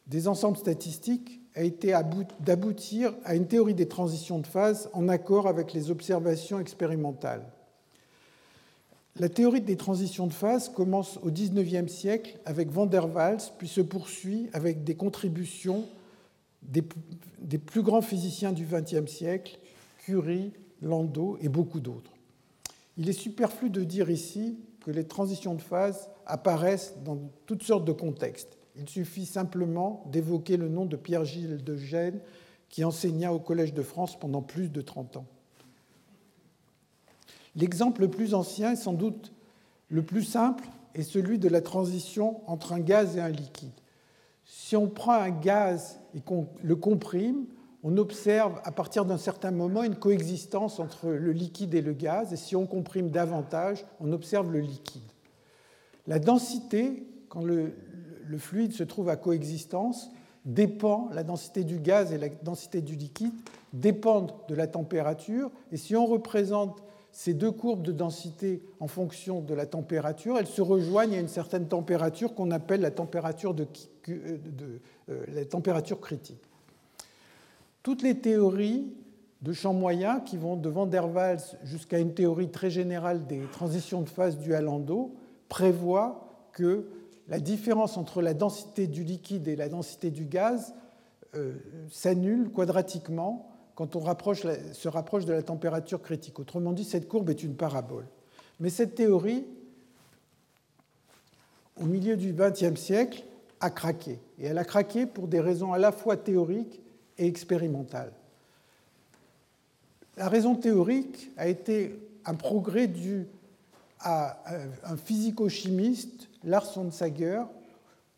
[0.07, 1.93] des ensembles statistiques a été
[2.39, 7.45] d'aboutir à une théorie des transitions de phase en accord avec les observations expérimentales.
[9.19, 13.67] La théorie des transitions de phase commence au XIXe siècle avec Van der Waals, puis
[13.67, 15.85] se poursuit avec des contributions
[16.63, 16.81] des,
[17.59, 19.59] plus grands physiciens du XXe siècle,
[19.99, 20.51] Curie,
[20.81, 22.11] Landau et beaucoup d'autres.
[22.97, 27.85] Il est superflu de dire ici que les transitions de phase apparaissent dans toutes sortes
[27.85, 28.57] de contextes.
[28.75, 32.19] Il suffit simplement d'évoquer le nom de Pierre-Gilles de Gênes,
[32.69, 35.25] qui enseigna au Collège de France pendant plus de 30 ans.
[37.55, 39.31] L'exemple le plus ancien et sans doute
[39.89, 40.63] le plus simple
[40.95, 43.69] est celui de la transition entre un gaz et un liquide.
[44.43, 47.45] Si on prend un gaz et qu'on le comprime,
[47.83, 52.33] on observe à partir d'un certain moment une coexistence entre le liquide et le gaz,
[52.33, 55.01] et si on comprime davantage, on observe le liquide.
[56.07, 57.73] La densité, quand le,
[58.25, 60.11] le fluide se trouve à coexistence,
[60.45, 63.33] dépend, la densité du gaz et la densité du liquide
[63.71, 69.39] dépendent de la température, et si on représente ces deux courbes de densité en fonction
[69.39, 73.67] de la température, elles se rejoignent à une certaine température qu'on appelle la température, de,
[74.07, 76.41] euh, température critique.
[77.83, 78.91] Toutes les théories
[79.43, 83.41] de champ moyen qui vont de Van der Waals jusqu'à une théorie très générale des
[83.51, 84.61] transitions de phase du à
[85.49, 86.87] prévoient que
[87.27, 90.73] la différence entre la densité du liquide et la densité du gaz
[91.35, 91.55] euh,
[91.89, 96.39] s'annule quadratiquement quand on se rapproche de la température critique.
[96.39, 98.05] Autrement dit, cette courbe est une parabole.
[98.59, 99.45] Mais cette théorie,
[101.81, 103.23] au milieu du XXe siècle,
[103.59, 104.19] a craqué.
[104.37, 106.81] Et elle a craqué pour des raisons à la fois théoriques
[107.17, 108.13] et expérimentales.
[110.17, 113.25] La raison théorique a été un progrès dû
[113.99, 114.37] à
[114.83, 117.43] un physico-chimiste, Lars Sager,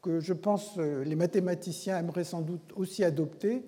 [0.01, 3.63] que je pense les mathématiciens aimeraient sans doute aussi adopter,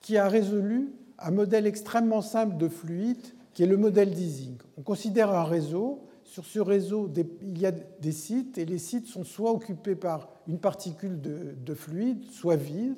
[0.00, 4.56] qui a résolu un modèle extrêmement simple de fluide qui est le modèle d'Ising.
[4.78, 6.06] On considère un réseau.
[6.24, 7.12] Sur ce réseau,
[7.42, 11.74] il y a des sites et les sites sont soit occupés par une particule de,
[11.74, 12.96] fluide, soit vide.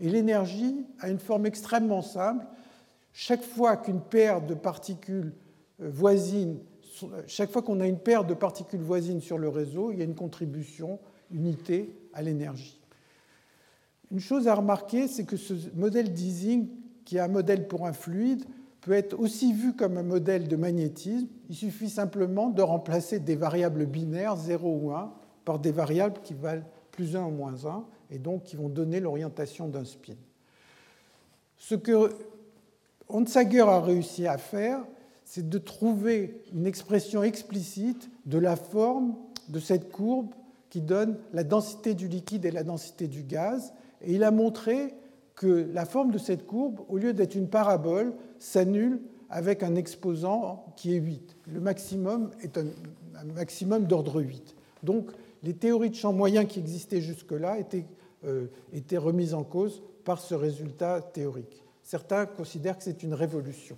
[0.00, 2.44] Et l'énergie a une forme extrêmement simple.
[3.12, 5.32] Chaque fois qu'une paire de particules
[5.80, 6.58] euh, voisines,
[7.26, 10.04] chaque fois qu'on a une paire de particules voisines sur le réseau, il y a
[10.04, 10.98] une contribution
[11.30, 12.80] unité à l'énergie.
[14.10, 16.68] Une chose à remarquer, c'est que ce modèle d'Ising,
[17.04, 18.44] qui est un modèle pour un fluide,
[18.80, 21.26] peut être aussi vu comme un modèle de magnétisme.
[21.48, 25.12] Il suffit simplement de remplacer des variables binaires 0 ou 1
[25.44, 29.00] par des variables qui valent plus 1 ou moins 1 et donc qui vont donner
[29.00, 30.14] l'orientation d'un spin.
[31.56, 32.10] Ce que
[33.08, 34.80] Onsager a réussi à faire,
[35.24, 39.16] c'est de trouver une expression explicite de la forme
[39.48, 40.34] de cette courbe
[40.70, 43.72] qui donne la densité du liquide et la densité du gaz.
[44.02, 44.94] Et il a montré
[45.34, 49.00] que la forme de cette courbe, au lieu d'être une parabole, s'annule
[49.30, 51.36] avec un exposant qui est 8.
[51.52, 52.66] Le maximum est un,
[53.34, 54.54] maximum d'ordre 8.
[54.82, 55.10] Donc
[55.42, 57.86] les théories de champ moyen qui existaient jusque-là étaient,
[58.24, 61.62] euh, étaient remises en cause par ce résultat théorique.
[61.82, 63.76] Certains considèrent que c'est une révolution.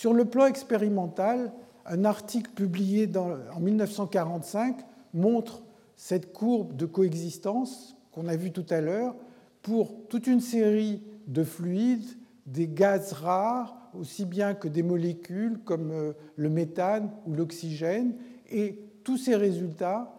[0.00, 1.52] Sur le plan expérimental,
[1.84, 4.78] un article publié en 1945
[5.12, 5.60] montre
[5.94, 9.14] cette courbe de coexistence qu'on a vue tout à l'heure
[9.60, 15.90] pour toute une série de fluides, des gaz rares, aussi bien que des molécules comme
[15.90, 18.14] euh, le méthane ou l'oxygène.
[18.50, 20.14] Et tous ces résultats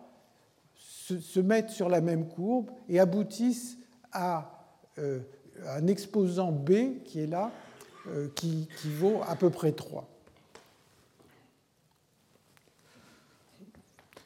[0.76, 3.80] se, mettent sur la même courbe et aboutissent
[4.12, 4.64] à
[5.00, 5.22] euh,
[5.68, 7.52] un exposant B qui est là,
[8.36, 10.08] qui, qui vaut à peu près 3.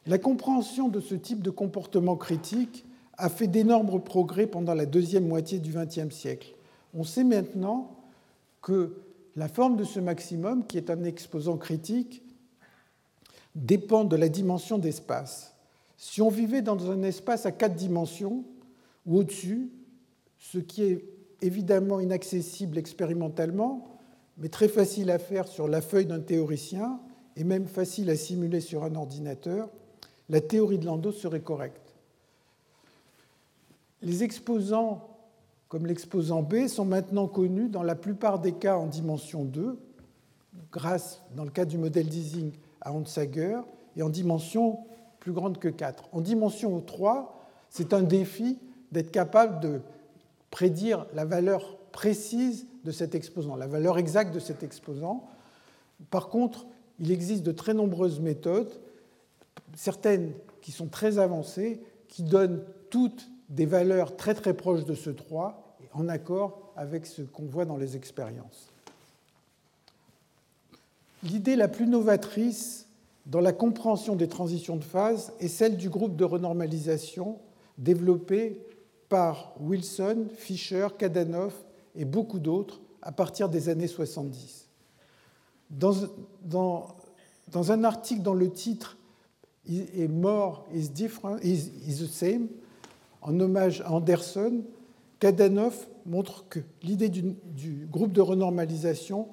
[0.08, 2.86] La compréhension de ce type de comportement critique
[3.18, 6.54] a fait d'énormes progrès pendant la deuxième moitié du XXe siècle.
[6.94, 7.96] On sait maintenant
[8.62, 8.98] que
[9.36, 12.22] la forme de ce maximum, qui est un exposant critique,
[13.56, 15.54] dépend de la dimension d'espace.
[15.98, 18.44] Si on vivait dans un espace à quatre dimensions
[19.06, 19.70] ou au-dessus,
[20.38, 21.06] ce qui est
[21.42, 23.88] évidemment inaccessible expérimentalement,
[24.38, 27.00] mais très facile à faire sur la feuille d'un théoricien
[27.36, 29.70] et même facile à simuler sur un ordinateur,
[30.30, 31.96] la théorie de Landau serait correcte.
[34.02, 35.10] Les exposants,
[35.68, 39.80] comme l'exposant B, sont maintenant connus dans la plupart des cas en dimension 2,
[40.72, 43.60] grâce, dans le cas du modèle d'Ising, à Onsager,
[43.96, 44.80] et en dimension
[45.20, 46.10] plus grande que 4.
[46.12, 47.36] En dimension 3,
[47.70, 48.60] c'est un défi
[48.92, 49.82] d'être capable de
[50.56, 55.28] prédire la valeur précise de cet exposant, la valeur exacte de cet exposant.
[56.10, 56.66] Par contre,
[56.98, 58.72] il existe de très nombreuses méthodes,
[59.76, 60.32] certaines
[60.62, 65.78] qui sont très avancées, qui donnent toutes des valeurs très très proches de ce 3,
[65.92, 68.72] en accord avec ce qu'on voit dans les expériences.
[71.22, 72.88] L'idée la plus novatrice
[73.26, 77.40] dans la compréhension des transitions de phase est celle du groupe de renormalisation
[77.78, 78.62] développé
[79.10, 84.68] par Wilson, Fischer, Kadanoff et beaucoup d'autres à partir des années 70.
[85.70, 85.94] Dans,
[86.44, 86.88] dans,
[87.50, 88.98] dans un article dont le titre
[89.68, 92.48] est More is, different, is, is the same,
[93.22, 94.64] en hommage à Anderson,
[95.20, 99.28] Kadanoff montre que l'idée du, groupe de renormalisation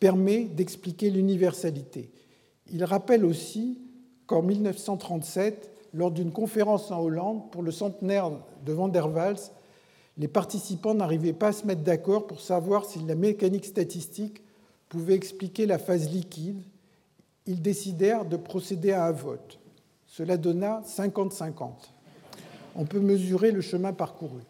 [0.00, 2.10] permet d'expliquer l'universalité.
[2.70, 3.78] Il rappelle aussi
[4.26, 8.30] qu'en 1937, lors d'une conférence en Hollande pour le centenaire
[8.64, 9.50] de Van der Waals,
[10.16, 14.42] les participants n'arrivaient pas à se mettre d'accord pour savoir si la mécanique statistique
[14.88, 16.62] pouvait expliquer la phase liquide.
[17.46, 19.58] Ils décidèrent de procéder à un vote.
[20.06, 21.70] Cela donna 50-50
[22.78, 24.40] on peut mesurer le chemin parcouru.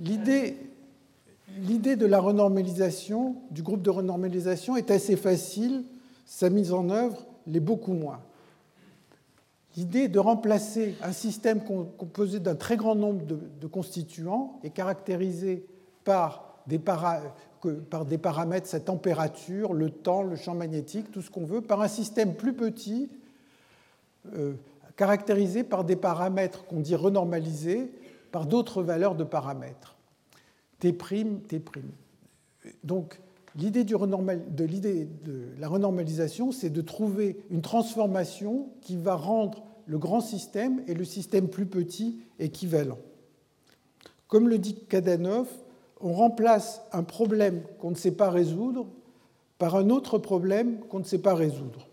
[0.00, 0.56] L'idée,
[1.48, 5.84] de la renormalisation, du groupe de renormalisation, est assez facile,
[6.24, 8.20] sa mise en œuvre l'est beaucoup moins.
[9.76, 15.66] L'idée de remplacer un système composé d'un très grand nombre de, constituants et caractérisé
[16.02, 21.44] par des, par des, paramètres, sa température, le temps, le champ magnétique, tout ce qu'on
[21.44, 23.10] veut, par un système plus petit,
[24.34, 24.54] euh,
[24.96, 27.92] caractérisé par des paramètres qu'on dit renormalisés
[28.32, 29.96] par d'autres valeurs de paramètres.
[30.78, 31.62] T', T'.
[32.82, 33.20] Donc,
[33.56, 40.82] l'idée de, la renormalisation, c'est de trouver une transformation qui va rendre le grand système
[40.86, 42.98] et le système plus petit équivalents.
[44.28, 45.48] Comme le dit Kadanoff,
[46.00, 48.86] on remplace un problème qu'on ne sait pas résoudre
[49.58, 51.88] par un autre problème qu'on ne sait pas résoudre.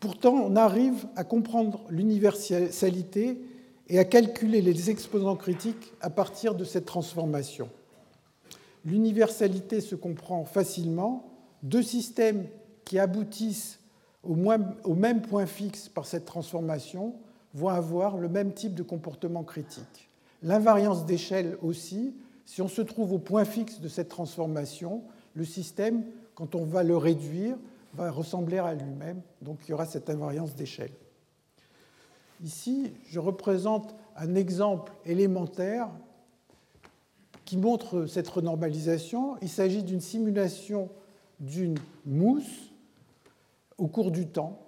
[0.00, 3.40] Pourtant, on arrive à comprendre l'universalité
[3.88, 7.68] et à calculer les exposants critiques à partir de cette transformation.
[8.86, 11.28] L'universalité se comprend facilement.
[11.64, 12.46] Deux systèmes
[12.84, 13.80] qui aboutissent
[14.22, 14.34] au,
[14.94, 17.14] même point fixe par cette transformation
[17.52, 20.08] vont avoir le même type de comportement critique.
[20.42, 22.14] L'invariance d'échelle aussi,
[22.44, 25.02] si on se trouve au point fixe de cette transformation,
[25.34, 27.56] le système, quand on va le réduire,
[27.94, 30.92] va ressembler à lui-même, donc il y aura cette invariance d'échelle.
[32.44, 35.88] Ici, je représente un exemple élémentaire
[37.46, 39.36] qui montre cette renormalisation.
[39.40, 40.90] Il s'agit d'une simulation
[41.40, 42.72] d'une mousse
[43.78, 44.60] au cours du temps.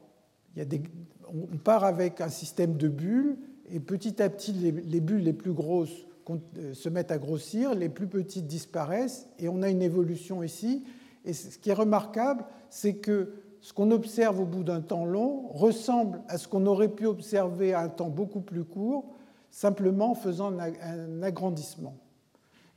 [0.55, 0.83] Il y a des,
[1.29, 3.37] on part avec un système de bulles
[3.70, 7.89] et petit à petit, les, bulles les plus grosses euh, se mettent à grossir, les
[7.89, 10.85] plus petites disparaissent et on a une évolution ici.
[11.24, 15.49] Et ce qui est remarquable, c'est que ce qu'on observe au bout d'un temps long
[15.49, 19.16] ressemble à ce qu'on aurait pu observer à un temps beaucoup plus court,
[19.51, 21.97] simplement en faisant un agrandissement.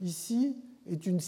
[0.01, 0.55] Ici
[0.89, 1.19] est une,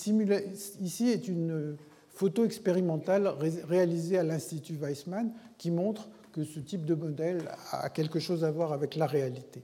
[1.27, 1.77] une
[2.09, 3.31] photo expérimentale
[3.67, 8.51] réalisée à l'Institut Weissmann qui montre que ce type de modèle a quelque chose à
[8.51, 9.61] voir avec la réalité.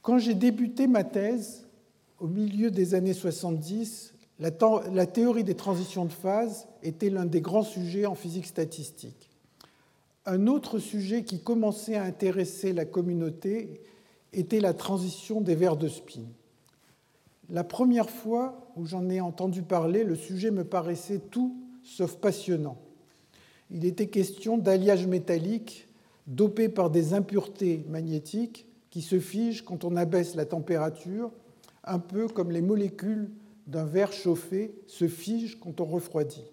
[0.00, 1.66] Quand j'ai débuté ma thèse,
[2.18, 4.50] au milieu des années 70, la,
[4.92, 9.30] la théorie des transitions de phase était l'un des grands sujets en physique statistique.
[10.26, 13.80] Un autre sujet qui commençait à intéresser la communauté
[14.34, 16.26] était la transition des vers de spin.
[17.50, 22.78] La première fois où j'en ai entendu parler, le sujet me paraissait tout sauf passionnant.
[23.70, 25.88] Il était question d'alliage métallique
[26.26, 31.30] dopé par des impuretés magnétiques qui se figent quand on abaisse la température,
[31.84, 33.30] un peu comme les molécules
[33.66, 36.44] d'un verre chauffé se figent quand on refroidit.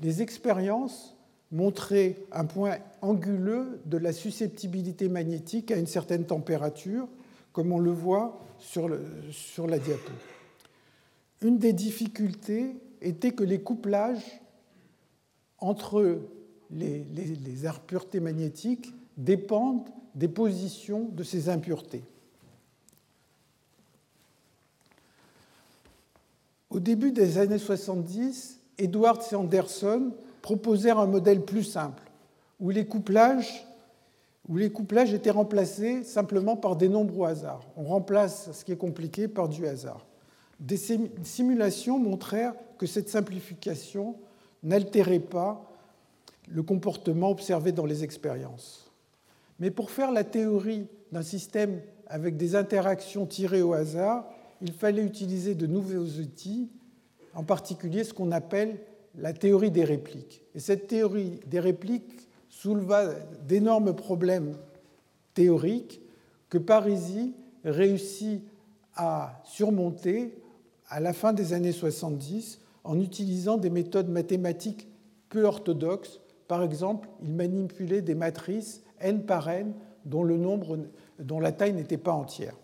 [0.00, 1.16] Les expériences
[1.50, 7.08] montrer un point anguleux de la susceptibilité magnétique à une certaine température,
[7.52, 10.12] comme on le voit sur, la diapo.
[11.42, 14.40] Une des difficultés était que les couplages
[15.58, 16.20] entre
[16.70, 22.02] les, les impuretés magnétiques dépendent des positions de ces impuretés.
[26.70, 29.36] Au début des années 70, Edward C.
[30.48, 32.02] Proposèrent un modèle plus simple,
[32.58, 33.66] où les couplages,
[34.48, 37.60] où les couplages étaient remplacés simplement par des nombres au hasard.
[37.76, 40.06] On remplace ce qui est compliqué par du hasard.
[40.58, 40.78] Des
[41.22, 44.16] simulations montrèrent que cette simplification
[44.62, 45.70] n'altérait pas
[46.48, 48.90] le comportement observé dans les expériences.
[49.60, 54.24] Mais pour faire la théorie d'un système avec des interactions tirées au hasard,
[54.62, 56.70] il fallait utiliser de nouveaux outils,
[57.34, 58.78] en particulier ce qu'on appelle
[59.18, 60.42] la théorie des répliques.
[60.54, 63.14] Et cette théorie des répliques souleva
[63.46, 64.56] d'énormes problèmes
[65.34, 66.00] théoriques
[66.48, 68.42] que Parisi réussit
[68.94, 70.34] à surmonter
[70.88, 74.88] à la fin des années 70 en utilisant des méthodes mathématiques
[75.28, 76.20] peu orthodoxes.
[76.46, 80.26] Par exemple, il manipulait des matrices n par n dont,
[81.18, 82.54] dont la taille n'était pas entière.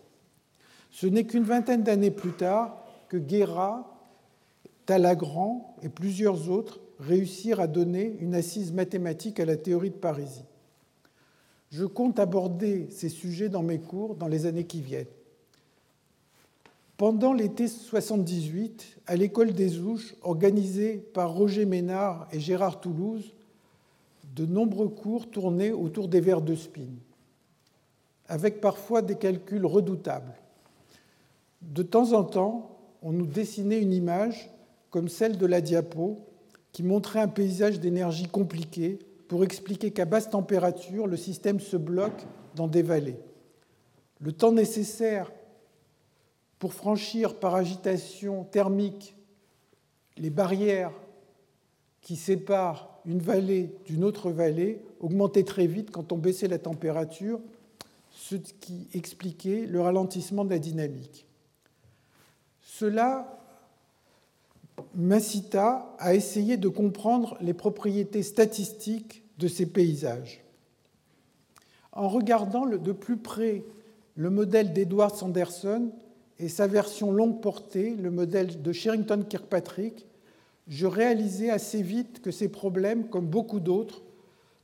[0.89, 3.94] Ce n'est qu'une vingtaine d'années plus tard que Guerra
[4.85, 10.45] Talagrand et plusieurs autres réussirent à donner une assise mathématique à la théorie de Parisie.
[11.71, 15.07] Je compte aborder ces sujets dans mes cours dans les années qui viennent.
[16.97, 23.33] Pendant l'été 78, à l'école des Ouches, organisée par Roger Ménard et Gérard Toulouse,
[24.33, 26.87] de nombreux cours tournaient autour des vers de spin,
[28.29, 30.35] avec parfois des calculs redoutables.
[31.61, 34.49] De temps en temps, on nous dessinait une image
[34.95, 36.25] comme celle de la diapo,
[36.71, 42.25] qui montrait un paysage d'énergie compliqué pour expliquer qu'à basse température, le système se bloque
[42.55, 43.19] dans des vallées.
[44.21, 45.33] Le temps nécessaire
[46.59, 49.17] pour franchir par agitation thermique
[50.15, 50.93] les barrières
[51.99, 57.41] qui séparent une vallée d'une autre vallée augmentait très vite quand on baissait la température,
[58.11, 61.25] ce qui expliquait le ralentissement de la dynamique.
[62.61, 63.34] Cela
[64.93, 70.43] m'incita à essayer de comprendre les propriétés statistiques de ces paysages.
[71.91, 73.63] En regardant de plus près
[74.15, 75.91] le modèle d'Edward Sanderson
[76.39, 80.05] et sa version longue portée, le modèle de Sherrington Kirkpatrick,
[80.67, 84.01] je réalisais assez vite que ces problèmes, comme beaucoup d'autres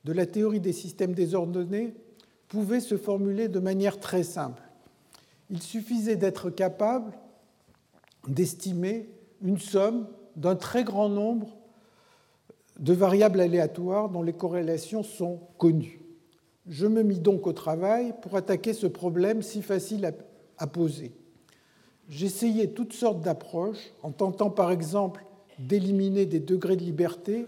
[0.03, 1.93] de la théorie des systèmes désordonnés,
[2.47, 4.63] pouvaient se formuler de manière très simple.
[5.49, 7.13] Il suffisait d'être capable
[8.27, 9.09] d'estimer
[9.41, 11.57] une somme d'un très grand nombre
[12.79, 15.99] de variables aléatoires dont les corrélations sont connues.
[16.67, 20.13] Je me mis donc au travail pour attaquer ce problème si facile
[20.57, 21.11] à, poser.
[22.07, 25.25] J'essayais toutes sortes d'approches en tentant par exemple
[25.57, 27.47] d'éliminer des degrés de liberté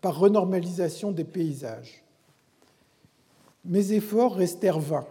[0.00, 2.04] par renormalisation des paysages.
[3.64, 5.06] Mes efforts restèrent vains.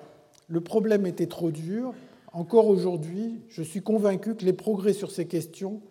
[0.48, 1.94] Le problème était trop dur
[2.34, 5.82] encore aujourd'hui, je suis convaincu que les progrès sur ces questions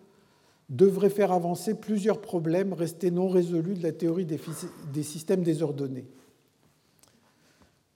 [0.69, 6.05] devrait faire avancer plusieurs problèmes restés non résolus de la théorie des, systèmes désordonnés.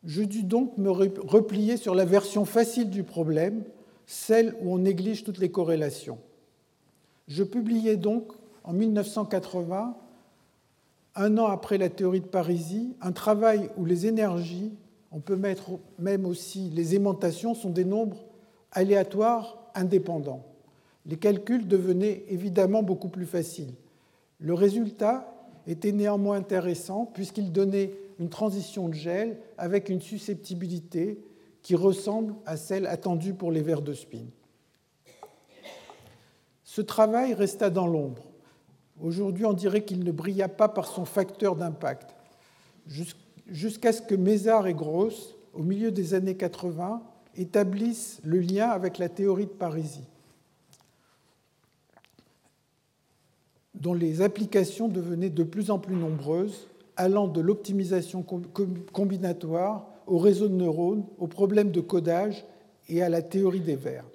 [0.05, 3.63] Je dus donc me replier sur la version facile du problème,
[4.05, 6.19] celle où on néglige toutes les corrélations.
[7.27, 8.31] Je publiai donc
[8.63, 9.97] en 1980,
[11.15, 14.71] un an après la théorie de Parisie, un travail où les énergies,
[15.11, 18.26] on peut mettre même aussi les aimantations, sont des nombres
[18.71, 20.43] aléatoires indépendants
[21.07, 23.73] les calculs devenaient évidemment beaucoup plus faciles.
[24.39, 25.33] Le résultat
[25.65, 31.19] était néanmoins intéressant puisqu'il donnait une transition de gel avec une susceptibilité
[31.61, 34.25] qui ressemble à celle attendue pour les verres de spin.
[36.63, 38.23] Ce travail resta dans l'ombre.
[39.01, 42.15] Aujourd'hui, on dirait qu'il ne brilla pas par son facteur d'impact,
[43.47, 47.01] jusqu'à ce que Mézard et Gross, au milieu des années 80,
[47.37, 50.07] établissent le lien avec la théorie de Parisie.
[53.81, 58.25] dont les applications devenaient de plus en plus nombreuses, allant de l'optimisation
[58.91, 62.45] combinatoire au réseau de neurones, aux problèmes de codage
[62.89, 64.05] et à la théorie des vers.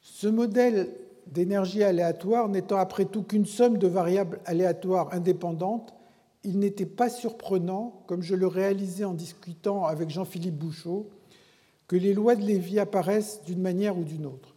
[0.00, 0.90] Ce modèle
[1.26, 5.94] d'énergie aléatoire n'étant après tout qu'une somme de variables aléatoires indépendantes,
[6.44, 11.08] il n'était pas surprenant, comme je le réalisais en discutant avec Jean-Philippe Bouchot,
[11.86, 14.54] que les lois de Lévy apparaissent d'une manière ou d'une autre.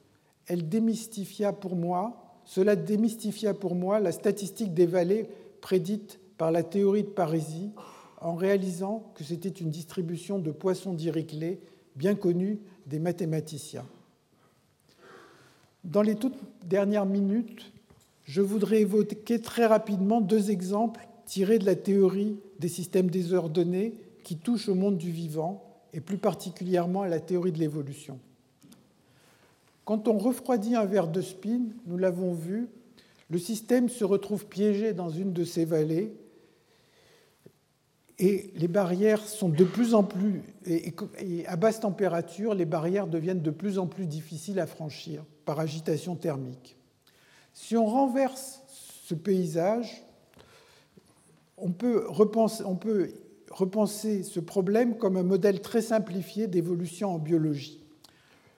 [0.48, 5.30] Elle démystifia pour moi cela démystifia pour moi la statistique des vallées
[5.62, 7.72] prédite par la théorie de Parisie
[8.20, 11.60] en réalisant que c'était une distribution de poissons d'Iriclée
[11.96, 13.86] bien connue des mathématiciens.
[15.84, 17.72] Dans les toutes dernières minutes,
[18.24, 23.94] je voudrais évoquer très rapidement deux exemples tirés de la théorie des systèmes désordonnés
[24.26, 25.64] qui touchent au monde du vivant
[25.94, 28.20] et plus particulièrement à la théorie de l'évolution.
[29.86, 32.68] Quand on refroidit un verre de spin, nous l'avons vu,
[33.30, 36.12] le système se retrouve piégé dans une de ces vallées
[38.20, 43.42] et les barrières sont de plus en plus, et à basse température, les barrières deviennent
[43.42, 46.76] de plus en plus difficiles à franchir par agitation thermique.
[47.54, 50.04] Si on renverse ce paysage,
[51.62, 52.64] on peut repenser,
[54.24, 57.84] ce problème comme un modèle très simplifié d'évolution en biologie.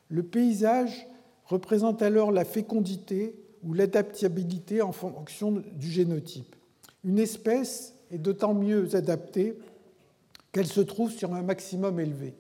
[0.10, 1.08] Le paysage
[1.46, 6.56] représente alors la fécondité ou l'adaptabilité en fonction du génotype.
[7.04, 9.58] Une espèce est d'autant mieux adaptée
[10.52, 12.36] qu'elle se trouve sur un maximum élevé.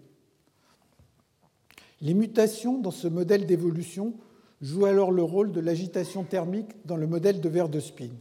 [2.01, 4.13] Les mutations dans ce modèle d'évolution
[4.61, 8.11] jouent alors le rôle de l'agitation thermique dans le modèle de verre de.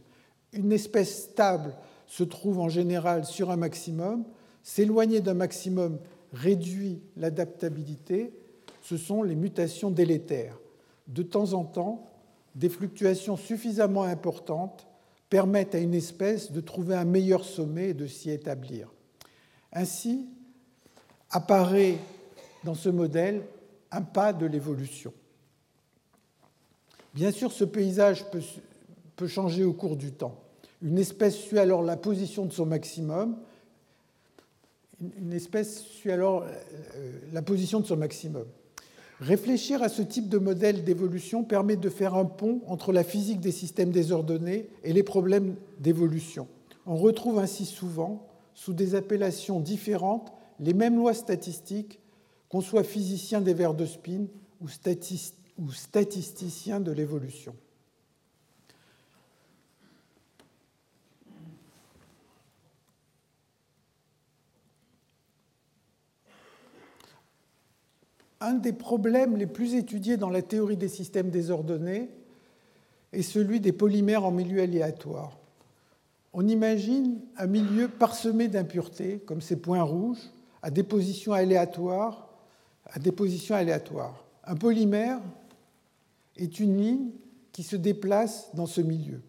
[0.51, 1.75] Une espèce stable
[2.07, 4.23] se trouve en général sur un maximum.
[4.63, 5.99] S'éloigner d'un maximum
[6.31, 8.33] réduit l'adaptabilité.
[8.81, 10.57] Ce sont les mutations délétères
[11.07, 12.09] de temps en temps,
[12.55, 14.87] des fluctuations suffisamment importantes
[15.29, 18.91] permettent à une espèce de trouver un meilleur sommet et de s'y établir.
[19.71, 20.27] Ainsi
[21.31, 21.97] apparaît
[22.63, 23.41] dans ce modèle
[23.91, 25.13] un pas de l'évolution.
[27.15, 28.25] Bien sûr, ce paysage
[29.15, 30.42] peut, changer au cours du temps.
[30.83, 33.37] Une espèce suit alors la position de son maximum.
[35.17, 38.45] Une espèce suit alors euh, la position de son maximum.
[39.21, 43.39] Réfléchir à ce type de modèle d'évolution permet de faire un pont entre la physique
[43.39, 46.47] des systèmes désordonnés et les problèmes d'évolution.
[46.85, 51.99] On retrouve ainsi souvent, sous des appellations différentes, les mêmes lois statistiques,
[52.49, 54.25] qu'on soit physicien des vers de spin
[54.61, 54.67] ou,
[55.71, 57.55] statisticien de l'évolution.
[68.43, 72.09] Un des problèmes les plus étudiés dans la théorie des systèmes désordonnés
[73.13, 75.39] est celui des polymères en milieu aléatoire.
[76.33, 80.31] On imagine un milieu parsemé d'impuretés, comme ces points rouges,
[80.61, 82.27] à positions aléatoires.
[84.45, 85.19] Un polymère
[86.35, 87.11] est une ligne
[87.51, 89.21] qui se déplace dans ce milieu.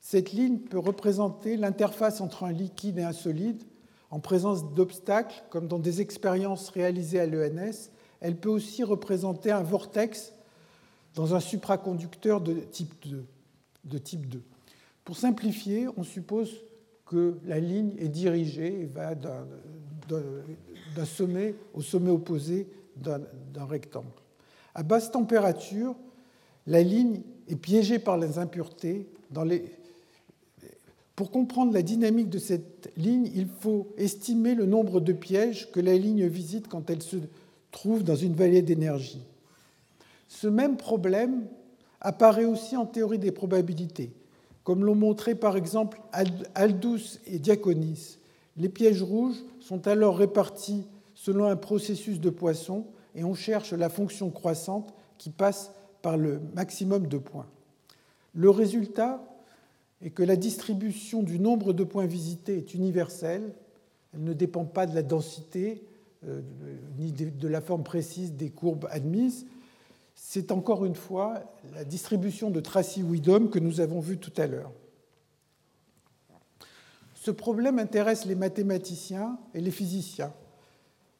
[0.00, 3.62] Cette ligne peut représenter l'interface entre un liquide et un solide
[4.10, 7.90] en présence d'obstacles, comme dans des expériences réalisées à l'ENS,
[8.20, 10.32] elle peut aussi représenter un vortex
[11.14, 13.24] dans un supraconducteur de type 2.
[13.84, 14.42] De type 2.
[15.04, 16.62] Pour simplifier, on suppose
[17.06, 19.44] que la ligne est dirigée et va d'un
[21.04, 24.06] sommet au sommet opposé d'un rectangle.
[24.74, 25.94] À basse température,
[26.66, 29.08] la ligne est piégée par les impuretés.
[31.16, 35.80] Pour comprendre la dynamique de cette ligne, il faut estimer le nombre de pièges que
[35.80, 37.16] la ligne visite quand elle se
[37.78, 39.22] trouve dans une vallée d'énergie.
[40.26, 41.46] Ce même problème
[42.00, 44.10] apparaît aussi en théorie des probabilités,
[44.64, 46.00] comme l'ont montré par exemple
[46.56, 48.18] Aldous et Diaconis.
[48.56, 53.88] Les pièges rouges sont alors répartis selon un processus de Poisson et on cherche la
[53.88, 55.70] fonction croissante qui passe
[56.02, 57.46] par le maximum de points.
[58.34, 59.22] Le résultat
[60.02, 63.54] est que la distribution du nombre de points visités est universelle,
[64.12, 65.84] elle ne dépend pas de la densité
[66.98, 69.46] ni de la forme précise des courbes admises.
[70.14, 71.42] C'est encore une fois
[71.74, 74.72] la distribution de Tracy-Widom que nous avons vue tout à l'heure.
[77.14, 80.32] Ce problème intéresse les mathématiciens et les physiciens,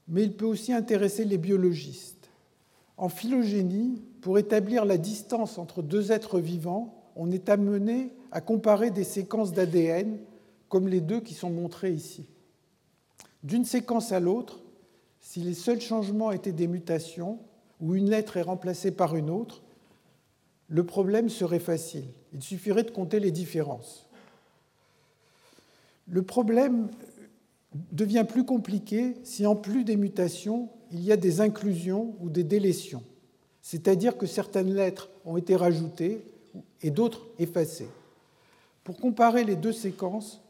[0.09, 2.30] mais il peut aussi intéresser les biologistes.
[2.96, 8.90] En phylogénie, pour établir la distance entre deux êtres vivants, on est amené à comparer
[8.90, 10.18] des séquences d'ADN
[10.68, 12.26] comme les deux qui sont montrées ici.
[13.42, 14.61] D'une séquence à l'autre,
[15.21, 17.39] si les seuls changements étaient des mutations,
[17.81, 19.62] ou une lettre est remplacée par une autre,
[20.69, 22.05] le problème serait facile.
[22.33, 24.07] Il suffirait de compter les différences.
[26.09, 26.89] Le problème
[27.93, 32.45] devient plus compliqué si en plus des mutations, il y a des inclusions ou des
[32.45, 33.03] délétions,
[33.62, 36.23] c'est-à-dire que certaines lettres ont été rajoutées
[36.83, 37.89] et d'autres effacées.
[38.85, 40.41] Pour comparer les deux séquences,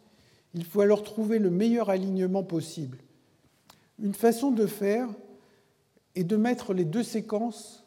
[0.55, 2.99] il faut alors trouver le meilleur alignement possible.
[4.01, 5.09] Une façon de faire
[6.14, 7.84] est de mettre les deux séquences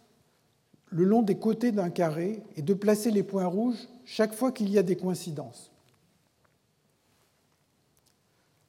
[0.90, 4.70] le long des côtés d'un carré et de placer les points rouges chaque fois qu'il
[4.70, 5.72] y a des coïncidences.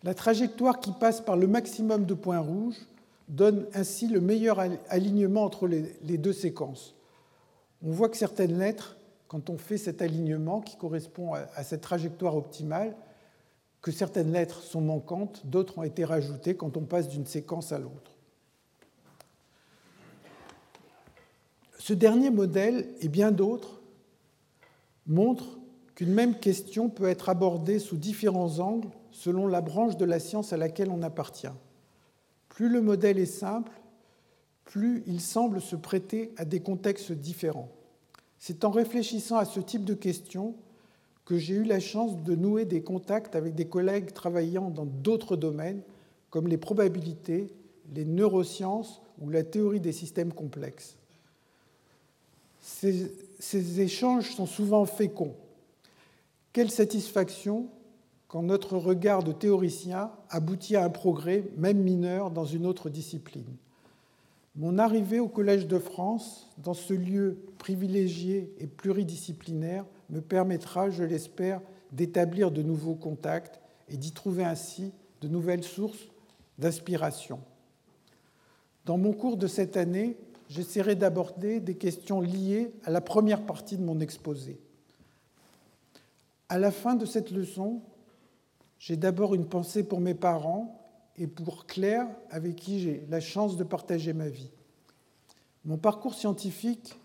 [0.04, 2.80] La trajectoire qui passe par le maximum de points rouges
[3.28, 6.94] donne ainsi le meilleur alignement entre les deux séquences.
[7.84, 12.36] On voit que certaines lettres, quand on fait cet alignement qui correspond à cette trajectoire
[12.36, 12.94] optimale,
[13.82, 17.78] que certaines lettres sont manquantes, d'autres ont été rajoutées quand on passe d'une séquence à
[17.78, 18.12] l'autre.
[21.78, 23.82] Ce dernier modèle et bien d'autres
[25.08, 25.58] montrent
[25.96, 30.52] qu'une même question peut être abordée sous différents angles selon la branche de la science
[30.52, 31.48] à laquelle on appartient.
[32.48, 33.72] Plus le modèle est simple,
[34.64, 37.68] plus il semble se prêter à des contextes différents.
[38.38, 40.54] C'est en réfléchissant à ce type de questions
[41.24, 45.36] que j'ai eu la chance de nouer des contacts avec des collègues travaillant dans d'autres
[45.36, 45.82] domaines
[46.30, 47.52] comme les probabilités,
[47.94, 50.96] les neurosciences ou la théorie des systèmes complexes.
[52.60, 55.34] Ces, échanges sont souvent féconds.
[56.52, 57.68] Quelle satisfaction
[58.28, 63.44] quand notre regard de théoricien aboutit à un progrès, même mineur, dans une autre discipline.
[64.56, 71.02] Mon arrivée au Collège de France, dans ce lieu privilégié et pluridisciplinaire, me permettra, je
[71.02, 71.60] l'espère,
[71.90, 76.08] d'établir de nouveaux contacts et d'y trouver ainsi de nouvelles sources
[76.58, 77.40] d'inspiration.
[78.84, 80.16] Dans mon cours de cette année,
[80.48, 84.60] j'essaierai d'aborder des questions liées à la première partie de mon exposé.
[86.48, 87.80] À la fin de cette leçon,
[88.78, 90.78] j'ai d'abord une pensée pour mes parents
[91.16, 94.50] et pour Claire, avec qui j'ai la chance de partager ma vie.
[95.64, 96.98] Mon parcours scientifique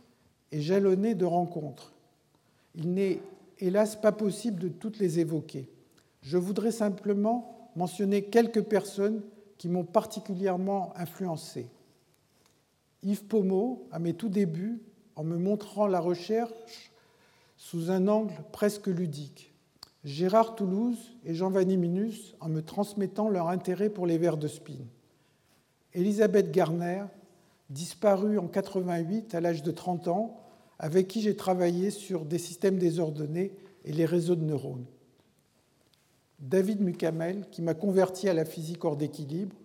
[0.51, 1.93] est jalonné de rencontres.
[2.77, 3.19] Il n'est
[3.59, 5.67] hélas pas possible de toutes les évoquer.
[6.21, 9.21] Je voudrais simplement mentionner quelques personnes
[9.57, 11.67] qui m'ont particulièrement influencé.
[13.03, 14.81] Yves Pommeau, à mes tout débuts,
[15.15, 16.91] en me montrant la recherche
[17.57, 19.53] sous un angle presque ludique.
[20.03, 24.85] Gérard Toulouse et Jean Vaniminus en me transmettant leur intérêt pour les vers de spin.
[25.93, 27.05] Elisabeth Garner,
[27.71, 30.46] disparue en 88 à l'âge de 30 ans,
[30.79, 33.53] avec qui j'ai travaillé sur des systèmes désordonnés
[33.85, 34.85] et les réseaux de neurones.
[36.39, 39.55] David Mukamel, qui m'a converti à la physique hors d'équilibre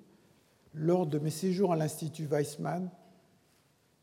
[0.75, 2.91] lors de mes séjours à l'Institut Weizmann.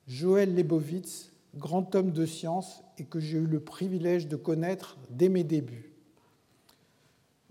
[0.07, 5.30] Joël Lebovitz, grand homme de science et que j'ai eu le privilège de connaître dès
[5.30, 5.91] mes débuts.